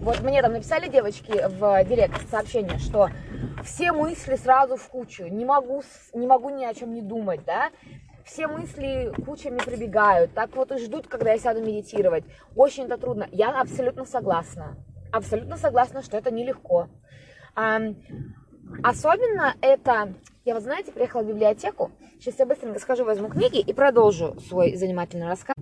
вот 0.00 0.20
мне 0.20 0.42
там 0.42 0.52
написали 0.52 0.88
девочки 0.88 1.32
в 1.48 1.84
директ 1.84 2.28
сообщение, 2.28 2.78
что 2.78 3.08
все 3.62 3.92
мысли 3.92 4.36
сразу 4.36 4.76
в 4.76 4.88
кучу, 4.88 5.26
не 5.26 5.44
могу, 5.44 5.82
не 6.14 6.26
могу 6.26 6.50
ни 6.50 6.64
о 6.64 6.74
чем 6.74 6.94
не 6.94 7.02
думать, 7.02 7.44
да, 7.44 7.70
все 8.24 8.46
мысли 8.46 9.12
кучами 9.24 9.58
прибегают, 9.58 10.32
так 10.34 10.54
вот 10.54 10.70
и 10.72 10.78
ждут, 10.78 11.08
когда 11.08 11.32
я 11.32 11.38
сяду 11.38 11.60
медитировать. 11.60 12.24
Очень 12.54 12.84
это 12.84 12.96
трудно. 12.96 13.28
Я 13.32 13.60
абсолютно 13.60 14.04
согласна. 14.04 14.76
абсолютно 15.12 15.56
согласна, 15.56 16.02
что 16.02 16.16
это 16.16 16.30
нелегко. 16.32 16.88
Особенно 18.82 19.54
это, 19.60 20.14
я 20.44 20.54
вот 20.54 20.62
знаете, 20.62 20.92
приехала 20.92 21.22
в 21.22 21.28
библиотеку, 21.28 21.90
сейчас 22.18 22.38
я 22.38 22.46
быстренько 22.46 22.78
схожу, 22.78 23.04
возьму 23.04 23.28
книги 23.28 23.58
и 23.58 23.72
продолжу 23.74 24.40
свой 24.48 24.74
занимательный 24.76 25.28
рассказ. 25.28 25.54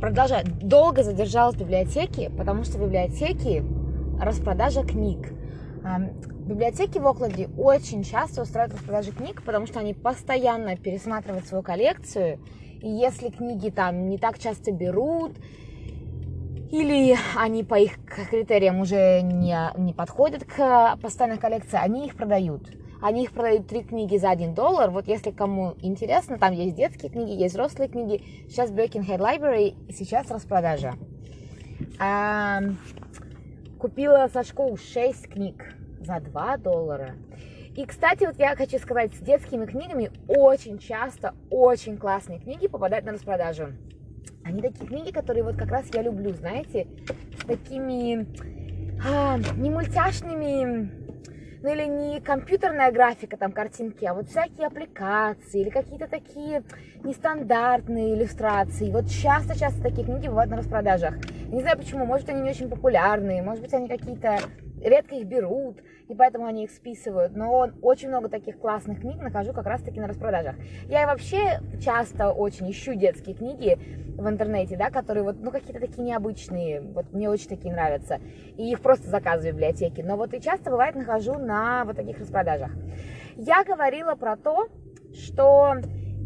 Продолжаю. 0.00 0.44
Долго 0.60 1.02
задержалась 1.02 1.54
в 1.54 1.60
библиотеке, 1.60 2.30
потому 2.30 2.64
что 2.64 2.78
в 2.78 2.82
библиотеке 2.82 3.64
распродажа 4.20 4.82
книг. 4.82 5.32
Библиотеки 5.84 6.98
в 6.98 7.06
Окленде 7.06 7.48
очень 7.58 8.02
часто 8.02 8.42
устраивают 8.42 8.78
распродажи 8.78 9.12
книг, 9.12 9.42
потому 9.44 9.66
что 9.66 9.80
они 9.80 9.94
постоянно 9.94 10.76
пересматривают 10.76 11.46
свою 11.46 11.62
коллекцию. 11.62 12.38
И 12.80 12.88
если 12.88 13.28
книги 13.28 13.70
там 13.70 14.08
не 14.08 14.18
так 14.18 14.38
часто 14.38 14.72
берут, 14.72 15.36
или 16.70 17.16
они 17.36 17.64
по 17.64 17.76
их 17.76 17.92
критериям 18.04 18.80
уже 18.80 19.20
не, 19.22 19.56
не 19.78 19.92
подходят 19.92 20.44
к 20.44 20.96
постоянной 21.00 21.38
коллекции, 21.38 21.78
они 21.80 22.06
их 22.06 22.16
продают. 22.16 22.68
Они 23.00 23.24
их 23.24 23.32
продают 23.32 23.68
три 23.68 23.82
книги 23.82 24.16
за 24.16 24.30
один 24.30 24.54
доллар. 24.54 24.90
Вот 24.90 25.06
если 25.06 25.30
кому 25.30 25.74
интересно, 25.82 26.38
там 26.38 26.52
есть 26.52 26.74
детские 26.74 27.10
книги, 27.10 27.30
есть 27.30 27.54
взрослые 27.54 27.88
книги. 27.88 28.22
Сейчас 28.48 28.70
Birkenhead 28.70 29.18
Library, 29.18 29.92
сейчас 29.92 30.30
распродажа. 30.30 30.94
Купила 33.84 34.26
со 34.32 34.42
школы 34.42 34.78
6 34.78 35.28
книг 35.28 35.62
за 36.00 36.18
2 36.18 36.56
доллара. 36.56 37.16
И, 37.76 37.84
кстати, 37.84 38.24
вот 38.24 38.38
я 38.38 38.56
хочу 38.56 38.78
сказать, 38.78 39.12
с 39.12 39.18
детскими 39.18 39.66
книгами 39.66 40.10
очень 40.26 40.78
часто 40.78 41.34
очень 41.50 41.98
классные 41.98 42.40
книги 42.40 42.66
попадают 42.66 43.04
на 43.04 43.12
распродажу. 43.12 43.74
Они 44.42 44.62
такие 44.62 44.86
книги, 44.86 45.10
которые 45.10 45.44
вот 45.44 45.56
как 45.56 45.68
раз 45.68 45.84
я 45.92 46.00
люблю, 46.00 46.32
знаете, 46.32 46.86
с 47.38 47.44
такими 47.44 48.26
а, 49.06 49.36
не 49.58 49.68
мультяшными, 49.68 51.03
ну 51.64 51.72
или 51.72 51.86
не 51.86 52.20
компьютерная 52.20 52.92
графика, 52.92 53.38
там 53.38 53.50
картинки, 53.50 54.04
а 54.04 54.12
вот 54.12 54.28
всякие 54.28 54.66
аппликации 54.66 55.62
или 55.62 55.70
какие-то 55.70 56.06
такие 56.06 56.62
нестандартные 57.02 58.14
иллюстрации. 58.14 58.90
Вот 58.90 59.08
часто-часто 59.08 59.82
такие 59.82 60.04
книги 60.04 60.28
бывают 60.28 60.50
на 60.50 60.58
распродажах. 60.58 61.14
не 61.48 61.62
знаю 61.62 61.78
почему, 61.78 62.04
может 62.04 62.28
они 62.28 62.42
не 62.42 62.50
очень 62.50 62.68
популярные, 62.68 63.42
может 63.42 63.62
быть 63.62 63.72
они 63.72 63.88
какие-то 63.88 64.40
редко 64.84 65.14
их 65.16 65.26
берут, 65.26 65.78
и 66.08 66.14
поэтому 66.14 66.46
они 66.46 66.64
их 66.64 66.70
списывают. 66.70 67.34
Но 67.34 67.70
очень 67.82 68.08
много 68.08 68.28
таких 68.28 68.58
классных 68.58 69.00
книг 69.00 69.20
нахожу 69.20 69.52
как 69.52 69.66
раз-таки 69.66 69.98
на 69.98 70.06
распродажах. 70.06 70.56
Я 70.88 71.02
и 71.02 71.06
вообще 71.06 71.60
часто 71.82 72.30
очень 72.30 72.70
ищу 72.70 72.94
детские 72.94 73.34
книги 73.34 73.78
в 74.16 74.28
интернете, 74.28 74.76
да, 74.76 74.90
которые 74.90 75.24
вот, 75.24 75.36
ну, 75.40 75.50
какие-то 75.50 75.80
такие 75.80 76.04
необычные, 76.04 76.80
вот 76.80 77.12
мне 77.12 77.28
очень 77.28 77.48
такие 77.48 77.74
нравятся. 77.74 78.20
И 78.56 78.70
их 78.70 78.80
просто 78.80 79.08
заказываю 79.08 79.52
в 79.52 79.56
библиотеке. 79.56 80.04
Но 80.04 80.16
вот 80.16 80.34
и 80.34 80.40
часто 80.40 80.70
бывает 80.70 80.94
нахожу 80.94 81.38
на 81.38 81.84
вот 81.84 81.96
таких 81.96 82.18
распродажах. 82.18 82.70
Я 83.36 83.64
говорила 83.64 84.14
про 84.14 84.36
то, 84.36 84.68
что 85.14 85.74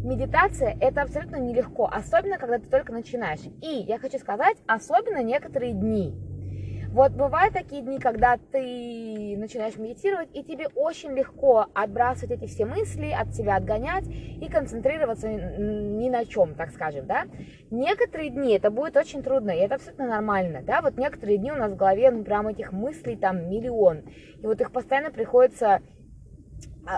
медитация 0.03 0.77
это 0.79 1.01
абсолютно 1.01 1.37
нелегко, 1.37 1.89
особенно 1.91 2.37
когда 2.37 2.59
ты 2.59 2.67
только 2.69 2.91
начинаешь. 2.91 3.41
И 3.61 3.83
я 3.87 3.97
хочу 3.97 4.19
сказать, 4.19 4.57
особенно 4.67 5.23
некоторые 5.23 5.73
дни. 5.73 6.15
Вот 6.91 7.11
бывают 7.11 7.53
такие 7.53 7.83
дни, 7.83 7.99
когда 7.99 8.37
ты 8.51 9.35
начинаешь 9.37 9.77
медитировать, 9.77 10.29
и 10.33 10.43
тебе 10.43 10.69
очень 10.73 11.11
легко 11.11 11.67
отбрасывать 11.75 12.41
эти 12.41 12.47
все 12.47 12.65
мысли, 12.65 13.15
от 13.15 13.35
себя 13.35 13.57
отгонять 13.57 14.05
и 14.07 14.49
концентрироваться 14.49 15.29
ни 15.29 16.09
на 16.09 16.25
чем, 16.25 16.55
так 16.55 16.71
скажем, 16.71 17.05
да. 17.05 17.25
Некоторые 17.69 18.31
дни 18.31 18.55
это 18.55 18.71
будет 18.71 18.97
очень 18.97 19.21
трудно, 19.21 19.51
и 19.51 19.59
это 19.59 19.75
абсолютно 19.75 20.07
нормально, 20.07 20.63
да. 20.63 20.81
Вот 20.81 20.97
некоторые 20.97 21.37
дни 21.37 21.51
у 21.51 21.55
нас 21.55 21.71
в 21.71 21.75
голове, 21.75 22.09
ну, 22.09 22.23
прям 22.23 22.47
этих 22.47 22.71
мыслей 22.71 23.15
там 23.15 23.49
миллион, 23.49 23.99
и 24.41 24.45
вот 24.45 24.59
их 24.59 24.71
постоянно 24.71 25.11
приходится 25.11 25.81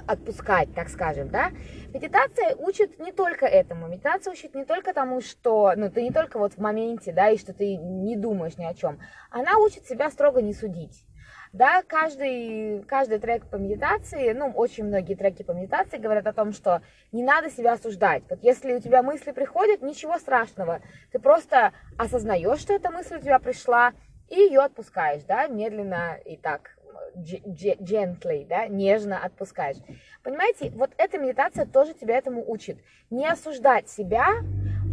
отпускать, 0.08 0.74
так 0.74 0.90
скажем, 0.90 1.30
да. 1.30 1.52
Медитация 1.94 2.56
учит 2.56 3.00
не 3.00 3.12
только 3.12 3.46
этому, 3.46 3.88
медитация 3.88 4.32
учит 4.32 4.56
не 4.56 4.66
только 4.66 4.94
тому, 4.94 5.22
что, 5.22 5.74
ну, 5.76 5.90
ты 5.90 6.02
не 6.02 6.12
только 6.12 6.40
вот 6.40 6.54
в 6.54 6.58
моменте, 6.60 7.12
да, 7.12 7.30
и 7.30 7.38
что 7.38 7.54
ты 7.54 7.76
не 7.76 8.16
думаешь 8.16 8.58
ни 8.58 8.66
о 8.66 8.74
чем, 8.74 9.00
она 9.30 9.58
учит 9.58 9.86
себя 9.86 10.10
строго 10.10 10.42
не 10.42 10.54
судить. 10.54 11.06
Да, 11.54 11.84
каждый, 11.86 12.82
каждый 12.84 13.20
трек 13.20 13.46
по 13.46 13.58
медитации, 13.58 14.32
ну, 14.32 14.52
очень 14.52 14.86
многие 14.86 15.16
треки 15.16 15.44
по 15.44 15.52
медитации 15.52 15.98
говорят 15.98 16.26
о 16.26 16.34
том, 16.34 16.54
что 16.54 16.82
не 17.12 17.24
надо 17.24 17.50
себя 17.50 17.74
осуждать. 17.74 18.24
Вот 18.30 18.40
если 18.42 18.74
у 18.74 18.80
тебя 18.80 19.04
мысли 19.04 19.32
приходят, 19.32 19.82
ничего 19.82 20.18
страшного. 20.18 20.82
Ты 21.12 21.20
просто 21.20 21.74
осознаешь, 21.98 22.60
что 22.60 22.74
эта 22.74 22.90
мысль 22.90 23.18
у 23.18 23.22
тебя 23.22 23.38
пришла, 23.40 23.92
и 24.30 24.36
ее 24.36 24.62
отпускаешь, 24.62 25.24
да, 25.24 25.48
медленно 25.48 26.18
и 26.24 26.38
так 26.38 26.78
gently, 27.16 28.46
да, 28.48 28.68
нежно 28.68 29.20
отпускаешь. 29.24 29.78
Понимаете, 30.24 30.72
вот 30.76 30.92
эта 30.98 31.18
медитация 31.18 31.66
тоже 31.66 31.94
тебя 31.94 32.18
этому 32.18 32.44
учит. 32.50 32.78
Не 33.10 33.28
осуждать 33.28 33.90
себя, 33.90 34.28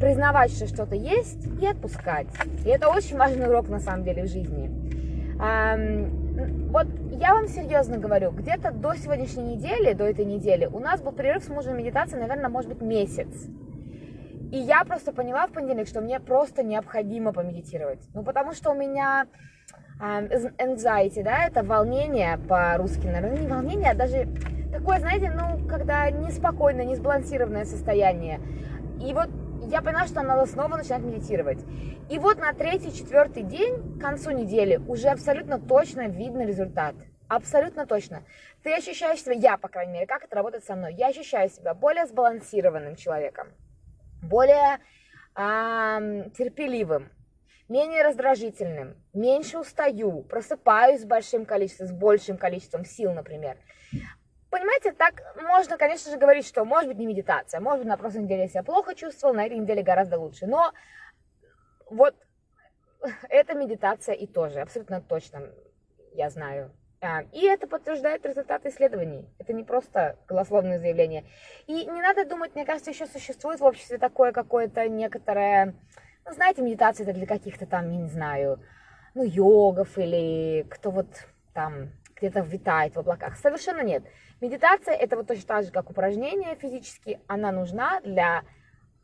признавать, 0.00 0.52
что 0.52 0.66
что-то 0.66 0.94
есть, 0.94 1.46
и 1.60 1.66
отпускать. 1.66 2.28
И 2.64 2.68
это 2.68 2.88
очень 2.88 3.16
важный 3.16 3.48
урок, 3.48 3.68
на 3.68 3.80
самом 3.80 4.04
деле, 4.04 4.24
в 4.24 4.28
жизни. 4.28 4.70
Вот 6.70 6.86
я 7.12 7.34
вам 7.34 7.48
серьезно 7.48 7.98
говорю, 7.98 8.30
где-то 8.30 8.70
до 8.70 8.94
сегодняшней 8.94 9.56
недели, 9.56 9.92
до 9.92 10.04
этой 10.04 10.24
недели, 10.24 10.66
у 10.66 10.78
нас 10.78 11.00
был 11.00 11.12
перерыв 11.12 11.42
с 11.44 11.48
мужем 11.48 11.76
медитации, 11.76 12.16
наверное, 12.16 12.48
может 12.48 12.68
быть, 12.68 12.80
месяц. 12.80 13.28
И 14.50 14.56
я 14.56 14.84
просто 14.84 15.12
поняла 15.12 15.46
в 15.46 15.52
понедельник, 15.52 15.88
что 15.88 16.00
мне 16.00 16.20
просто 16.20 16.62
необходимо 16.62 17.32
помедитировать. 17.32 18.00
Ну, 18.14 18.22
потому 18.22 18.52
что 18.52 18.70
у 18.70 18.74
меня 18.74 19.26
anxiety, 20.00 21.22
да, 21.22 21.46
это 21.46 21.62
волнение 21.62 22.38
по-русски, 22.48 23.06
наверное, 23.06 23.38
не 23.38 23.48
волнение, 23.48 23.90
а 23.90 23.94
даже 23.94 24.28
такое, 24.72 25.00
знаете, 25.00 25.30
ну, 25.30 25.66
когда 25.68 26.10
неспокойное, 26.10 26.84
несбалансированное 26.84 27.64
состояние. 27.64 28.40
И 29.00 29.12
вот 29.12 29.28
я 29.68 29.82
поняла, 29.82 30.06
что 30.06 30.22
надо 30.22 30.46
снова 30.46 30.76
начинать 30.76 31.02
медитировать. 31.02 31.58
И 32.10 32.18
вот 32.18 32.38
на 32.38 32.52
третий, 32.52 32.92
четвертый 32.92 33.42
день, 33.42 33.98
к 33.98 34.00
концу 34.00 34.30
недели, 34.30 34.76
уже 34.76 35.08
абсолютно 35.08 35.58
точно 35.58 36.08
видно 36.08 36.46
результат. 36.46 36.94
Абсолютно 37.28 37.86
точно. 37.86 38.22
Ты 38.62 38.74
ощущаешь 38.74 39.20
себя, 39.22 39.34
я, 39.34 39.56
по 39.58 39.68
крайней 39.68 39.92
мере, 39.92 40.06
как 40.06 40.24
это 40.24 40.34
работает 40.34 40.64
со 40.64 40.74
мной, 40.74 40.94
я 40.94 41.08
ощущаю 41.08 41.50
себя 41.50 41.74
более 41.74 42.06
сбалансированным 42.06 42.96
человеком, 42.96 43.48
более 44.22 44.78
эм, 45.36 46.30
терпеливым, 46.30 47.10
менее 47.68 48.02
раздражительным, 48.02 48.96
меньше 49.12 49.58
устаю, 49.58 50.22
просыпаюсь 50.22 51.02
с 51.02 51.04
большим 51.04 51.44
количеством, 51.44 51.86
с 51.86 51.92
большим 51.92 52.38
количеством 52.38 52.84
сил, 52.84 53.12
например. 53.12 53.58
Понимаете, 54.50 54.92
так 54.92 55.22
можно, 55.36 55.76
конечно 55.76 56.10
же, 56.10 56.16
говорить, 56.16 56.46
что 56.46 56.64
может 56.64 56.88
быть 56.88 56.98
не 56.98 57.06
медитация, 57.06 57.60
может 57.60 57.80
быть 57.80 57.88
на 57.88 57.98
прошлой 57.98 58.22
неделе 58.22 58.42
я 58.42 58.48
себя 58.48 58.62
плохо 58.62 58.94
чувствовал, 58.94 59.34
на 59.34 59.44
этой 59.44 59.58
неделе 59.58 59.82
гораздо 59.82 60.18
лучше. 60.18 60.46
Но 60.46 60.72
вот 61.90 62.14
это 63.28 63.54
медитация 63.54 64.14
и 64.14 64.26
тоже, 64.26 64.60
абсолютно 64.60 65.02
точно, 65.02 65.50
я 66.14 66.30
знаю. 66.30 66.72
А, 67.00 67.22
и 67.32 67.44
это 67.44 67.68
подтверждает 67.68 68.26
результаты 68.26 68.70
исследований. 68.70 69.28
Это 69.38 69.52
не 69.52 69.62
просто 69.62 70.18
голословное 70.26 70.78
заявление. 70.78 71.26
И 71.66 71.84
не 71.84 72.02
надо 72.02 72.24
думать, 72.24 72.54
мне 72.54 72.64
кажется, 72.64 72.90
еще 72.90 73.06
существует 73.06 73.60
в 73.60 73.64
обществе 73.64 73.98
такое 73.98 74.32
какое-то 74.32 74.88
некоторое 74.88 75.74
ну, 76.28 76.34
знаете, 76.34 76.62
медитация 76.62 77.04
это 77.04 77.14
для 77.14 77.26
каких-то 77.26 77.66
там, 77.66 77.90
я 77.90 77.96
не 77.96 78.08
знаю, 78.08 78.60
ну, 79.14 79.24
йогов 79.24 79.96
или 79.96 80.66
кто 80.68 80.90
вот 80.90 81.08
там 81.54 81.90
где-то 82.16 82.40
витает 82.40 82.94
в 82.94 82.98
облаках. 82.98 83.36
Совершенно 83.36 83.82
нет. 83.82 84.04
Медитация 84.40 84.94
это 84.94 85.16
вот 85.16 85.26
точно 85.26 85.46
так 85.46 85.64
же, 85.64 85.70
как 85.70 85.90
упражнение 85.90 86.54
физически. 86.56 87.20
Она 87.26 87.50
нужна 87.50 88.00
для 88.02 88.42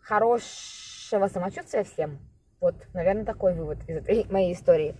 хорошего 0.00 1.28
самочувствия 1.28 1.84
всем. 1.84 2.18
Вот, 2.60 2.74
наверное, 2.92 3.24
такой 3.24 3.54
вывод 3.54 3.78
из 3.88 3.96
этой 3.96 4.26
моей 4.30 4.52
истории. 4.52 4.94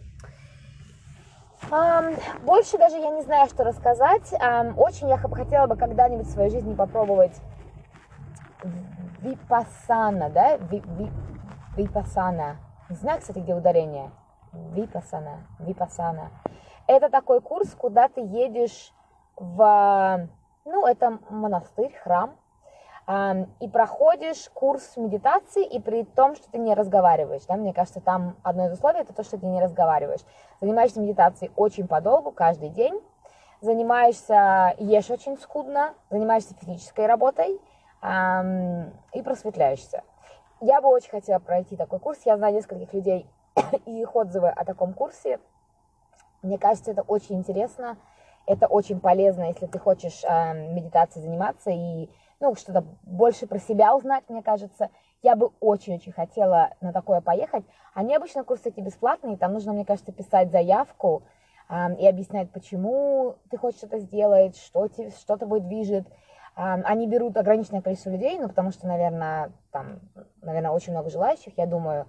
Um, 1.71 2.21
больше 2.43 2.77
даже 2.79 2.97
я 2.97 3.11
не 3.11 3.23
знаю, 3.23 3.49
что 3.49 3.65
рассказать. 3.65 4.33
Um, 4.33 4.75
очень 4.77 5.09
я 5.09 5.19
хотела 5.19 5.67
бы 5.67 5.77
когда-нибудь 5.77 6.27
в 6.27 6.31
своей 6.31 6.51
жизни 6.51 6.75
попробовать 6.75 7.39
випасана, 9.23 10.29
да, 10.29 10.57
ви, 10.71 10.83
ви, 10.99 11.09
Випасана. 11.77 12.57
Не 12.89 12.97
знаю, 12.97 13.21
кстати, 13.21 13.39
где 13.39 13.55
ударение. 13.55 14.11
Випасана. 14.53 15.47
Випасана. 15.59 16.31
Это 16.87 17.11
такой 17.11 17.41
курс, 17.41 17.75
куда 17.75 18.09
ты 18.09 18.21
едешь 18.21 18.93
в... 19.37 20.29
Ну, 20.65 20.87
это 20.87 21.19
монастырь, 21.31 21.93
храм. 22.03 22.37
И 23.61 23.69
проходишь 23.69 24.49
курс 24.55 24.97
медитации, 24.97 25.65
и 25.67 25.81
при 25.81 26.05
том, 26.05 26.37
что 26.37 26.51
ты 26.51 26.59
не 26.59 26.75
разговариваешь. 26.75 27.45
Да? 27.47 27.57
Мне 27.57 27.75
кажется, 27.75 28.01
там 28.01 28.37
одно 28.43 28.67
из 28.67 28.73
условий 28.73 29.01
это 29.01 29.13
то, 29.13 29.25
что 29.25 29.37
ты 29.39 29.47
не 29.47 29.61
разговариваешь. 29.61 30.25
Занимаешься 30.61 31.01
медитацией 31.01 31.53
очень 31.57 31.89
подолгу, 31.89 32.31
каждый 32.31 32.69
день. 32.71 32.99
Занимаешься, 33.61 34.75
ешь 34.79 35.11
очень 35.11 35.39
скудно, 35.39 35.95
занимаешься 36.11 36.55
физической 36.55 37.07
работой 37.07 37.61
и 39.13 39.23
просветляешься. 39.23 40.03
Я 40.61 40.81
бы 40.81 40.89
очень 40.89 41.11
хотела 41.11 41.39
пройти 41.39 41.77
такой 41.77 41.99
курс. 41.99 42.21
Я 42.25 42.37
знаю 42.37 42.55
нескольких 42.55 42.93
людей, 42.93 43.27
и 43.87 44.01
их 44.01 44.15
отзывы 44.15 44.49
о 44.49 44.65
таком 44.65 44.93
курсе. 44.93 45.41
Мне 46.43 46.59
кажется, 46.59 46.91
это 46.91 47.03
очень 47.03 47.37
интересно, 47.37 47.97
это 48.47 48.67
очень 48.67 49.01
полезно, 49.01 49.45
если 49.45 49.67
ты 49.67 49.79
хочешь 49.79 50.23
э, 50.25 50.53
медитацией 50.75 51.25
заниматься 51.25 51.71
и 51.71 52.11
ну, 52.41 52.55
что-то 52.55 52.85
больше 53.03 53.47
про 53.47 53.59
себя 53.59 53.97
узнать, 53.97 54.25
мне 54.29 54.43
кажется. 54.43 54.91
Я 55.23 55.37
бы 55.37 55.53
очень-очень 55.61 56.13
хотела 56.13 56.75
на 56.83 56.93
такое 56.93 57.23
поехать. 57.23 57.65
Они 57.95 58.15
обычно 58.15 58.45
курсы 58.45 58.69
эти 58.69 58.81
бесплатные, 58.81 59.39
там 59.39 59.55
нужно, 59.55 59.73
мне 59.73 59.87
кажется, 59.87 60.13
писать 60.13 60.51
заявку 60.51 61.23
э, 61.71 61.97
и 61.97 62.07
объяснять, 62.07 62.51
почему 62.51 63.37
ты 63.51 63.57
хочешь 63.57 63.83
это 63.83 63.99
сделать, 63.99 64.59
что, 64.59 64.89
тебе, 64.89 65.11
что 65.11 65.39
тобой 65.39 65.61
движет. 65.61 66.07
Они 66.55 67.09
берут 67.09 67.37
ограниченное 67.37 67.83
количество 67.83 68.11
людей, 68.11 68.39
ну, 68.39 68.49
потому 68.49 68.71
что, 68.71 68.87
наверное, 68.87 69.51
там, 69.73 70.01
наверное, 70.41 70.71
очень 70.71 70.93
много 70.93 71.11
желающих, 71.11 71.53
я 71.57 71.67
думаю. 71.67 72.07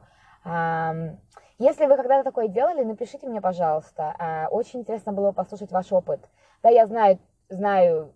Если 1.58 1.86
вы 1.86 1.96
когда-то 1.96 2.26
такое 2.26 2.50
делали, 2.50 2.84
напишите 2.84 3.28
мне, 3.28 3.40
пожалуйста. 3.40 4.14
Э, 4.20 4.48
очень 4.48 4.82
интересно 4.82 5.14
было 5.14 5.32
послушать 5.32 5.72
ваш 5.72 5.90
опыт. 5.94 6.20
Да, 6.62 6.70
я 6.70 6.86
знаю, 6.86 7.18
знаю 7.48 8.14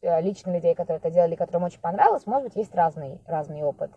э, 0.00 0.22
лично 0.22 0.52
людей, 0.52 0.74
которые 0.74 0.96
это 0.96 1.10
делали, 1.10 1.36
которым 1.36 1.64
очень 1.64 1.80
понравилось. 1.80 2.26
Может 2.26 2.44
быть, 2.48 2.56
есть 2.56 2.74
разный, 2.74 3.20
разный 3.26 3.62
опыт. 3.62 3.90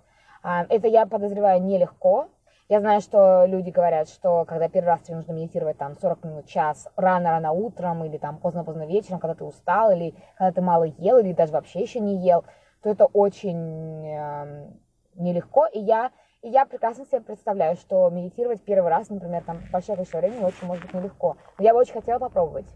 Это, 0.43 0.87
я 0.87 1.05
подозреваю, 1.05 1.61
нелегко. 1.61 2.27
Я 2.71 2.79
знаю, 2.79 3.01
что 3.01 3.43
люди 3.47 3.69
говорят, 3.69 4.07
что 4.07 4.45
когда 4.45 4.69
первый 4.69 4.87
раз 4.87 5.01
тебе 5.01 5.17
нужно 5.17 5.33
медитировать 5.33 5.77
там 5.77 5.97
40 5.99 6.23
минут, 6.23 6.47
час, 6.47 6.87
рано-рано 6.95 7.51
утром 7.51 8.05
или 8.05 8.17
там 8.17 8.37
поздно-поздно 8.37 8.85
вечером, 8.85 9.19
когда 9.19 9.35
ты 9.35 9.43
устал 9.43 9.91
или 9.91 10.13
когда 10.37 10.53
ты 10.53 10.61
мало 10.61 10.85
ел 10.85 11.17
или 11.17 11.33
даже 11.33 11.51
вообще 11.51 11.81
еще 11.81 11.99
не 11.99 12.15
ел, 12.25 12.45
то 12.81 12.89
это 12.89 13.07
очень 13.07 14.07
э, 14.07 14.69
нелегко. 15.15 15.65
И 15.65 15.79
я 15.79 16.11
и 16.43 16.47
я 16.47 16.65
прекрасно 16.65 17.03
себе 17.05 17.19
представляю, 17.19 17.75
что 17.75 18.09
медитировать 18.09 18.61
первый 18.61 18.89
раз, 18.89 19.09
например, 19.09 19.43
там 19.43 19.57
большое 19.69 19.97
количество 19.97 20.19
времени 20.19 20.45
очень 20.45 20.65
может 20.65 20.85
быть 20.85 20.93
нелегко. 20.93 21.35
Но 21.57 21.65
я 21.65 21.73
бы 21.73 21.79
очень 21.81 21.91
хотела 21.91 22.19
попробовать. 22.19 22.67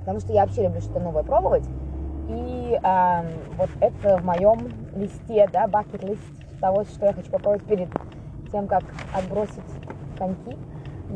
Потому 0.00 0.18
что 0.18 0.32
я 0.32 0.44
вообще 0.44 0.64
люблю 0.64 0.80
что-то 0.80 0.98
новое 0.98 1.22
пробовать. 1.22 1.68
И 2.28 2.80
э, 2.82 3.22
вот 3.58 3.70
это 3.80 4.16
в 4.18 4.24
моем 4.24 4.58
листе, 4.96 5.48
да, 5.52 5.68
бакет-лист 5.68 6.20
того, 6.60 6.82
что 6.82 7.06
я 7.06 7.12
хочу 7.12 7.30
попробовать 7.30 7.64
перед 7.68 7.88
тем, 8.54 8.68
как 8.68 8.84
отбросить 9.12 9.58
коньки. 10.16 10.56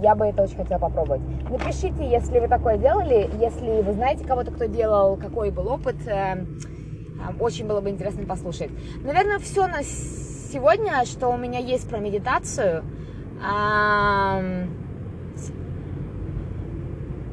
Я 0.02 0.16
бы 0.16 0.26
это 0.26 0.42
очень 0.42 0.56
хотела 0.56 0.80
попробовать. 0.80 1.22
Напишите, 1.48 2.08
если 2.08 2.40
вы 2.40 2.48
такое 2.48 2.76
делали, 2.76 3.30
если 3.40 3.80
вы 3.82 3.92
знаете 3.92 4.24
кого-то, 4.24 4.50
кто 4.50 4.64
делал, 4.64 5.16
какой 5.16 5.50
был 5.50 5.68
опыт. 5.68 5.96
Э, 6.06 6.44
очень 7.38 7.66
было 7.66 7.80
бы 7.80 7.90
интересно 7.90 8.26
послушать. 8.26 8.70
Наверное, 9.04 9.38
все 9.38 9.68
на 9.68 9.82
сегодня, 9.82 11.04
что 11.04 11.28
у 11.28 11.36
меня 11.36 11.60
есть 11.60 11.88
про 11.88 11.98
медитацию. 11.98 12.84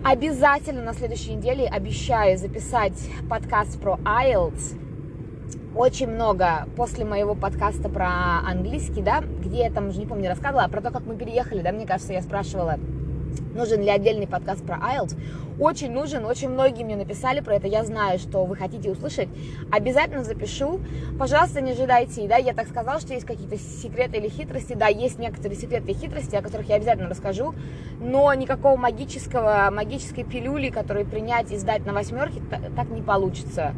Обязательно 0.04 0.84
на 0.84 0.94
следующей 0.94 1.34
неделе 1.34 1.68
обещаю 1.68 2.38
записать 2.38 3.10
подкаст 3.28 3.80
про 3.82 3.96
IELTS. 4.04 4.85
Очень 5.76 6.08
много 6.08 6.70
после 6.78 7.04
моего 7.04 7.36
подкаста 7.36 7.90
про 7.90 8.40
английский, 8.48 9.02
да, 9.02 9.20
где 9.44 9.66
я 9.66 9.70
там 9.70 9.90
уже 9.90 10.00
не 10.00 10.06
помню 10.06 10.30
рассказывала, 10.30 10.64
а 10.64 10.70
про 10.70 10.80
то, 10.80 10.90
как 10.90 11.06
мы 11.06 11.18
переехали, 11.18 11.62
да, 11.62 11.74
мне 11.74 11.86
кажется, 11.86 12.14
я 12.14 12.22
спрашивала, 12.22 12.80
нужен 13.54 13.82
ли 13.82 13.90
отдельный 13.90 14.26
подкаст 14.26 14.66
про 14.66 14.78
IELTS. 14.78 15.18
Очень 15.60 15.92
нужен, 15.92 16.24
очень 16.24 16.48
многие 16.48 16.86
мне 16.86 16.96
написали 16.96 17.42
про 17.42 17.56
это, 17.56 17.68
я 17.68 17.84
знаю, 17.84 18.20
что 18.20 18.46
вы 18.46 18.56
хотите 18.56 18.90
услышать. 18.90 19.28
Обязательно 19.70 20.24
запишу. 20.24 20.80
Пожалуйста, 21.20 21.60
не 21.60 21.72
ожидайте, 21.72 22.26
да, 22.26 22.38
я 22.38 22.54
так 22.54 22.70
сказала, 22.70 23.02
что 23.02 23.14
есть 23.14 23.26
какие-то 23.26 23.58
секреты 23.58 24.16
или 24.16 24.30
хитрости, 24.30 24.76
да, 24.76 24.88
есть 24.88 25.20
некоторые 25.20 25.60
секреты 25.60 25.92
и 25.92 25.94
хитрости, 25.94 26.38
о 26.38 26.42
которых 26.42 26.70
я 26.70 26.76
обязательно 26.76 27.10
расскажу, 27.10 27.54
но 28.00 28.34
никакого 28.34 28.78
магического, 28.78 29.70
магической 29.74 30.24
пилюли, 30.24 30.70
которую 30.70 31.06
принять 31.06 31.52
и 31.52 31.58
сдать 31.58 31.86
на 31.86 31.92
восьмерке, 31.92 32.42
так 32.78 32.88
не 32.88 33.02
получится 33.02 33.74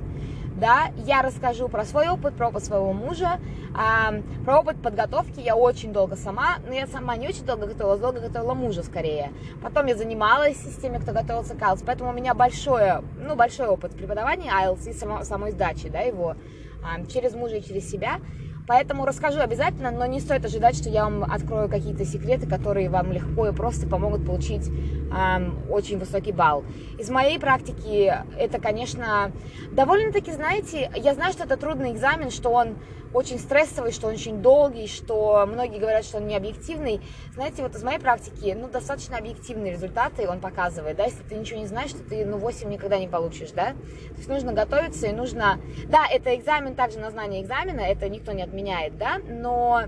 да, 0.59 0.91
я 1.05 1.21
расскажу 1.21 1.67
про 1.69 1.85
свой 1.85 2.09
опыт, 2.09 2.35
про 2.35 2.49
опыт 2.49 2.65
своего 2.65 2.91
мужа, 2.93 3.39
э, 3.73 4.21
про 4.43 4.59
опыт 4.59 4.81
подготовки, 4.81 5.39
я 5.39 5.55
очень 5.55 5.93
долго 5.93 6.15
сама, 6.15 6.57
но 6.65 6.73
я 6.73 6.87
сама 6.87 7.15
не 7.15 7.27
очень 7.27 7.45
долго 7.45 7.67
готовилась, 7.67 7.99
долго 7.99 8.19
готовила 8.19 8.53
мужа 8.53 8.83
скорее, 8.83 9.31
потом 9.61 9.85
я 9.85 9.95
занималась 9.95 10.57
с 10.57 10.81
теми, 10.81 10.97
кто 10.97 11.11
готовился 11.11 11.53
к 11.53 11.59
IELTS, 11.59 11.83
поэтому 11.85 12.09
у 12.09 12.13
меня 12.13 12.33
большой, 12.33 13.03
ну, 13.17 13.35
большой 13.35 13.67
опыт 13.67 13.91
преподавания 13.95 14.49
IELTS 14.49 14.89
и 14.89 14.93
само, 14.93 15.23
самой 15.23 15.51
сдачи, 15.51 15.89
да, 15.89 15.99
его, 15.99 16.35
э, 16.81 17.05
через 17.07 17.33
мужа 17.35 17.57
и 17.57 17.63
через 17.63 17.89
себя, 17.89 18.19
Поэтому 18.68 19.06
расскажу 19.06 19.40
обязательно, 19.40 19.92
но 19.92 20.06
не 20.06 20.20
стоит 20.20 20.44
ожидать, 20.44 20.75
что 20.75 20.90
я 20.90 21.06
вам 21.06 21.24
открою 21.24 21.70
какие-то 21.70 22.03
секреты, 22.03 22.48
которые 22.48 22.90
вам 22.90 23.14
легко 23.14 23.48
и 23.48 23.53
просто 23.53 23.88
помогут 23.88 24.25
получить 24.25 24.68
эм, 24.68 25.58
очень 25.72 25.98
высокий 25.98 26.34
балл. 26.34 26.66
Из 27.00 27.10
моей 27.10 27.40
практики 27.40 28.14
это, 28.38 28.60
конечно, 28.60 29.32
довольно-таки, 29.72 30.34
знаете, 30.34 30.92
я 30.96 31.14
знаю, 31.14 31.32
что 31.32 31.46
это 31.46 31.56
трудный 31.56 31.94
экзамен, 31.94 32.30
что 32.30 32.50
он 32.50 32.75
очень 33.13 33.39
стрессовый, 33.39 33.91
что 33.91 34.07
он 34.07 34.13
очень 34.13 34.41
долгий, 34.41 34.87
что 34.87 35.46
многие 35.48 35.79
говорят, 35.79 36.05
что 36.05 36.17
он 36.17 36.27
не 36.27 36.35
объективный. 36.35 37.01
Знаете, 37.33 37.61
вот 37.61 37.75
из 37.75 37.83
моей 37.83 38.00
практики, 38.00 38.55
ну, 38.59 38.67
достаточно 38.67 39.17
объективные 39.17 39.72
результаты 39.72 40.27
он 40.27 40.39
показывает, 40.39 40.98
да, 40.98 41.05
если 41.05 41.24
ты 41.24 41.35
ничего 41.35 41.59
не 41.59 41.67
знаешь, 41.67 41.91
то 41.91 42.03
ты, 42.03 42.25
ну, 42.25 42.37
8 42.37 42.70
никогда 42.70 43.00
не 43.00 43.07
получишь, 43.07 43.51
да. 43.51 43.72
То 43.72 44.17
есть 44.17 44.27
нужно 44.27 44.53
готовиться 44.53 45.07
и 45.07 45.13
нужно... 45.13 45.59
Да, 45.87 46.05
это 46.09 46.35
экзамен 46.35 46.75
также 46.75 47.00
на 47.00 47.11
знание 47.11 47.41
экзамена, 47.41 47.81
это 47.81 48.09
никто 48.09 48.31
не 48.31 48.43
отменяет, 48.43 48.98
да, 48.98 49.20
но 49.27 49.83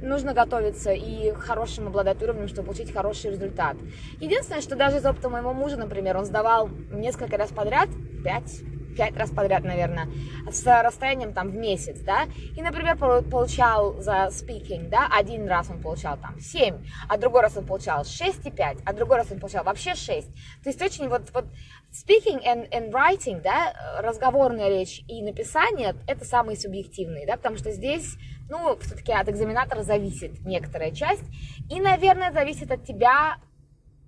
нужно 0.00 0.34
готовиться 0.34 0.92
и 0.92 1.32
хорошим 1.32 1.86
обладать 1.86 2.22
уровнем, 2.22 2.48
чтобы 2.48 2.66
получить 2.66 2.92
хороший 2.92 3.30
результат. 3.30 3.76
Единственное, 4.20 4.60
что 4.60 4.76
даже 4.76 4.98
из 4.98 5.06
опыта 5.06 5.28
моего 5.28 5.52
мужа, 5.52 5.76
например, 5.76 6.16
он 6.16 6.24
сдавал 6.24 6.68
несколько 6.90 7.36
раз 7.36 7.50
подряд, 7.50 7.88
5 8.24 8.81
пять 8.96 9.16
раз 9.16 9.30
подряд, 9.30 9.64
наверное, 9.64 10.08
с 10.50 10.64
расстоянием 10.82 11.32
там 11.32 11.50
в 11.50 11.56
месяц, 11.56 12.00
да, 12.00 12.26
и, 12.56 12.62
например, 12.62 12.96
получал 12.96 14.00
за 14.00 14.28
speaking, 14.30 14.88
да, 14.88 15.08
один 15.10 15.48
раз 15.48 15.70
он 15.70 15.80
получал 15.80 16.16
там 16.16 16.38
7, 16.40 16.76
а 17.08 17.16
другой 17.18 17.42
раз 17.42 17.56
он 17.56 17.66
получал 17.66 18.02
6,5, 18.02 18.82
а 18.84 18.92
другой 18.92 19.18
раз 19.18 19.30
он 19.30 19.40
получал 19.40 19.64
вообще 19.64 19.94
6. 19.94 20.26
То 20.62 20.68
есть 20.70 20.82
очень 20.82 21.08
вот, 21.08 21.30
вот 21.32 21.46
speaking 21.92 22.42
and, 22.44 22.70
and 22.70 22.90
writing, 22.90 23.40
да, 23.42 23.74
разговорная 24.00 24.68
речь 24.68 25.02
и 25.08 25.22
написание, 25.22 25.94
это 26.06 26.24
самые 26.24 26.56
субъективные, 26.56 27.26
да, 27.26 27.36
потому 27.36 27.56
что 27.56 27.70
здесь, 27.70 28.16
ну, 28.48 28.76
все-таки 28.80 29.12
от 29.12 29.28
экзаменатора 29.28 29.82
зависит 29.82 30.44
некоторая 30.44 30.90
часть, 30.92 31.24
и, 31.70 31.80
наверное, 31.80 32.32
зависит 32.32 32.70
от 32.70 32.84
тебя 32.84 33.36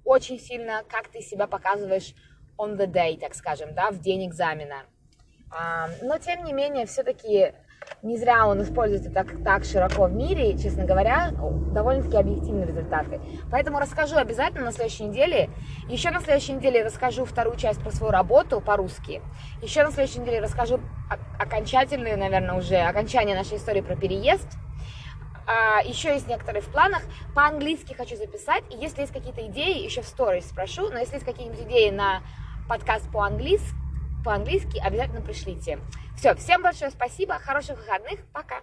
очень 0.05 0.39
сильно, 0.39 0.83
как 0.89 1.09
ты 1.09 1.21
себя 1.21 1.47
показываешь 1.47 2.15
on 2.59 2.77
the 2.77 2.87
day, 2.87 3.19
так 3.19 3.35
скажем, 3.35 3.75
да, 3.75 3.91
в 3.91 4.01
день 4.01 4.27
экзамена. 4.27 4.83
А, 5.51 5.89
но, 6.03 6.19
тем 6.19 6.45
не 6.45 6.53
менее, 6.53 6.87
все-таки 6.87 7.53
не 8.03 8.17
зря 8.17 8.47
он 8.47 8.63
используется 8.63 9.11
так, 9.11 9.43
так 9.43 9.65
широко 9.65 10.05
в 10.07 10.13
мире, 10.13 10.59
честно 10.59 10.85
говоря, 10.85 11.31
довольно-таки 11.73 12.17
объективные 12.17 12.67
результаты. 12.67 13.21
Поэтому 13.51 13.79
расскажу 13.79 14.17
обязательно 14.17 14.67
на 14.67 14.73
следующей 14.73 15.05
неделе. 15.05 15.51
Еще 15.89 16.11
на 16.11 16.21
следующей 16.21 16.53
неделе 16.53 16.85
расскажу 16.85 17.25
вторую 17.25 17.57
часть 17.57 17.81
про 17.83 17.91
свою 17.91 18.13
работу 18.13 18.61
по-русски. 18.61 19.23
Еще 19.63 19.85
на 19.85 19.91
следующей 19.91 20.21
неделе 20.21 20.41
расскажу 20.41 20.81
окончательную, 21.39 22.19
наверное, 22.19 22.57
уже 22.57 22.77
окончание 22.77 23.37
нашей 23.37 23.59
истории 23.59 23.81
про 23.81 23.97
переезд. 23.97 24.49
А, 25.47 25.83
еще 25.83 26.15
есть 26.15 26.27
некоторые 26.27 26.63
в 26.63 26.69
планах. 26.69 27.03
По-английски 27.35 27.93
хочу 27.95 28.17
записать. 28.17 28.65
И 28.71 28.77
если 28.77 29.03
есть 29.03 29.13
какие-то 29.13 29.47
идеи, 29.47 29.83
еще 29.83 30.03
в 30.03 30.07
сторис 30.07 30.49
спрошу. 30.49 30.89
Но 30.91 30.99
если 30.99 31.15
есть 31.15 31.27
какие-нибудь 31.27 31.61
идеи 31.61 31.91
на 31.91 32.23
подкаст 32.69 33.11
по-английски, 33.11 33.75
по-английски, 34.25 34.79
обязательно 34.79 35.21
пришлите. 35.21 35.79
Все, 36.17 36.35
всем 36.35 36.63
большое 36.63 36.91
спасибо, 36.91 37.39
хороших 37.39 37.79
выходных, 37.79 38.21
пока! 38.33 38.61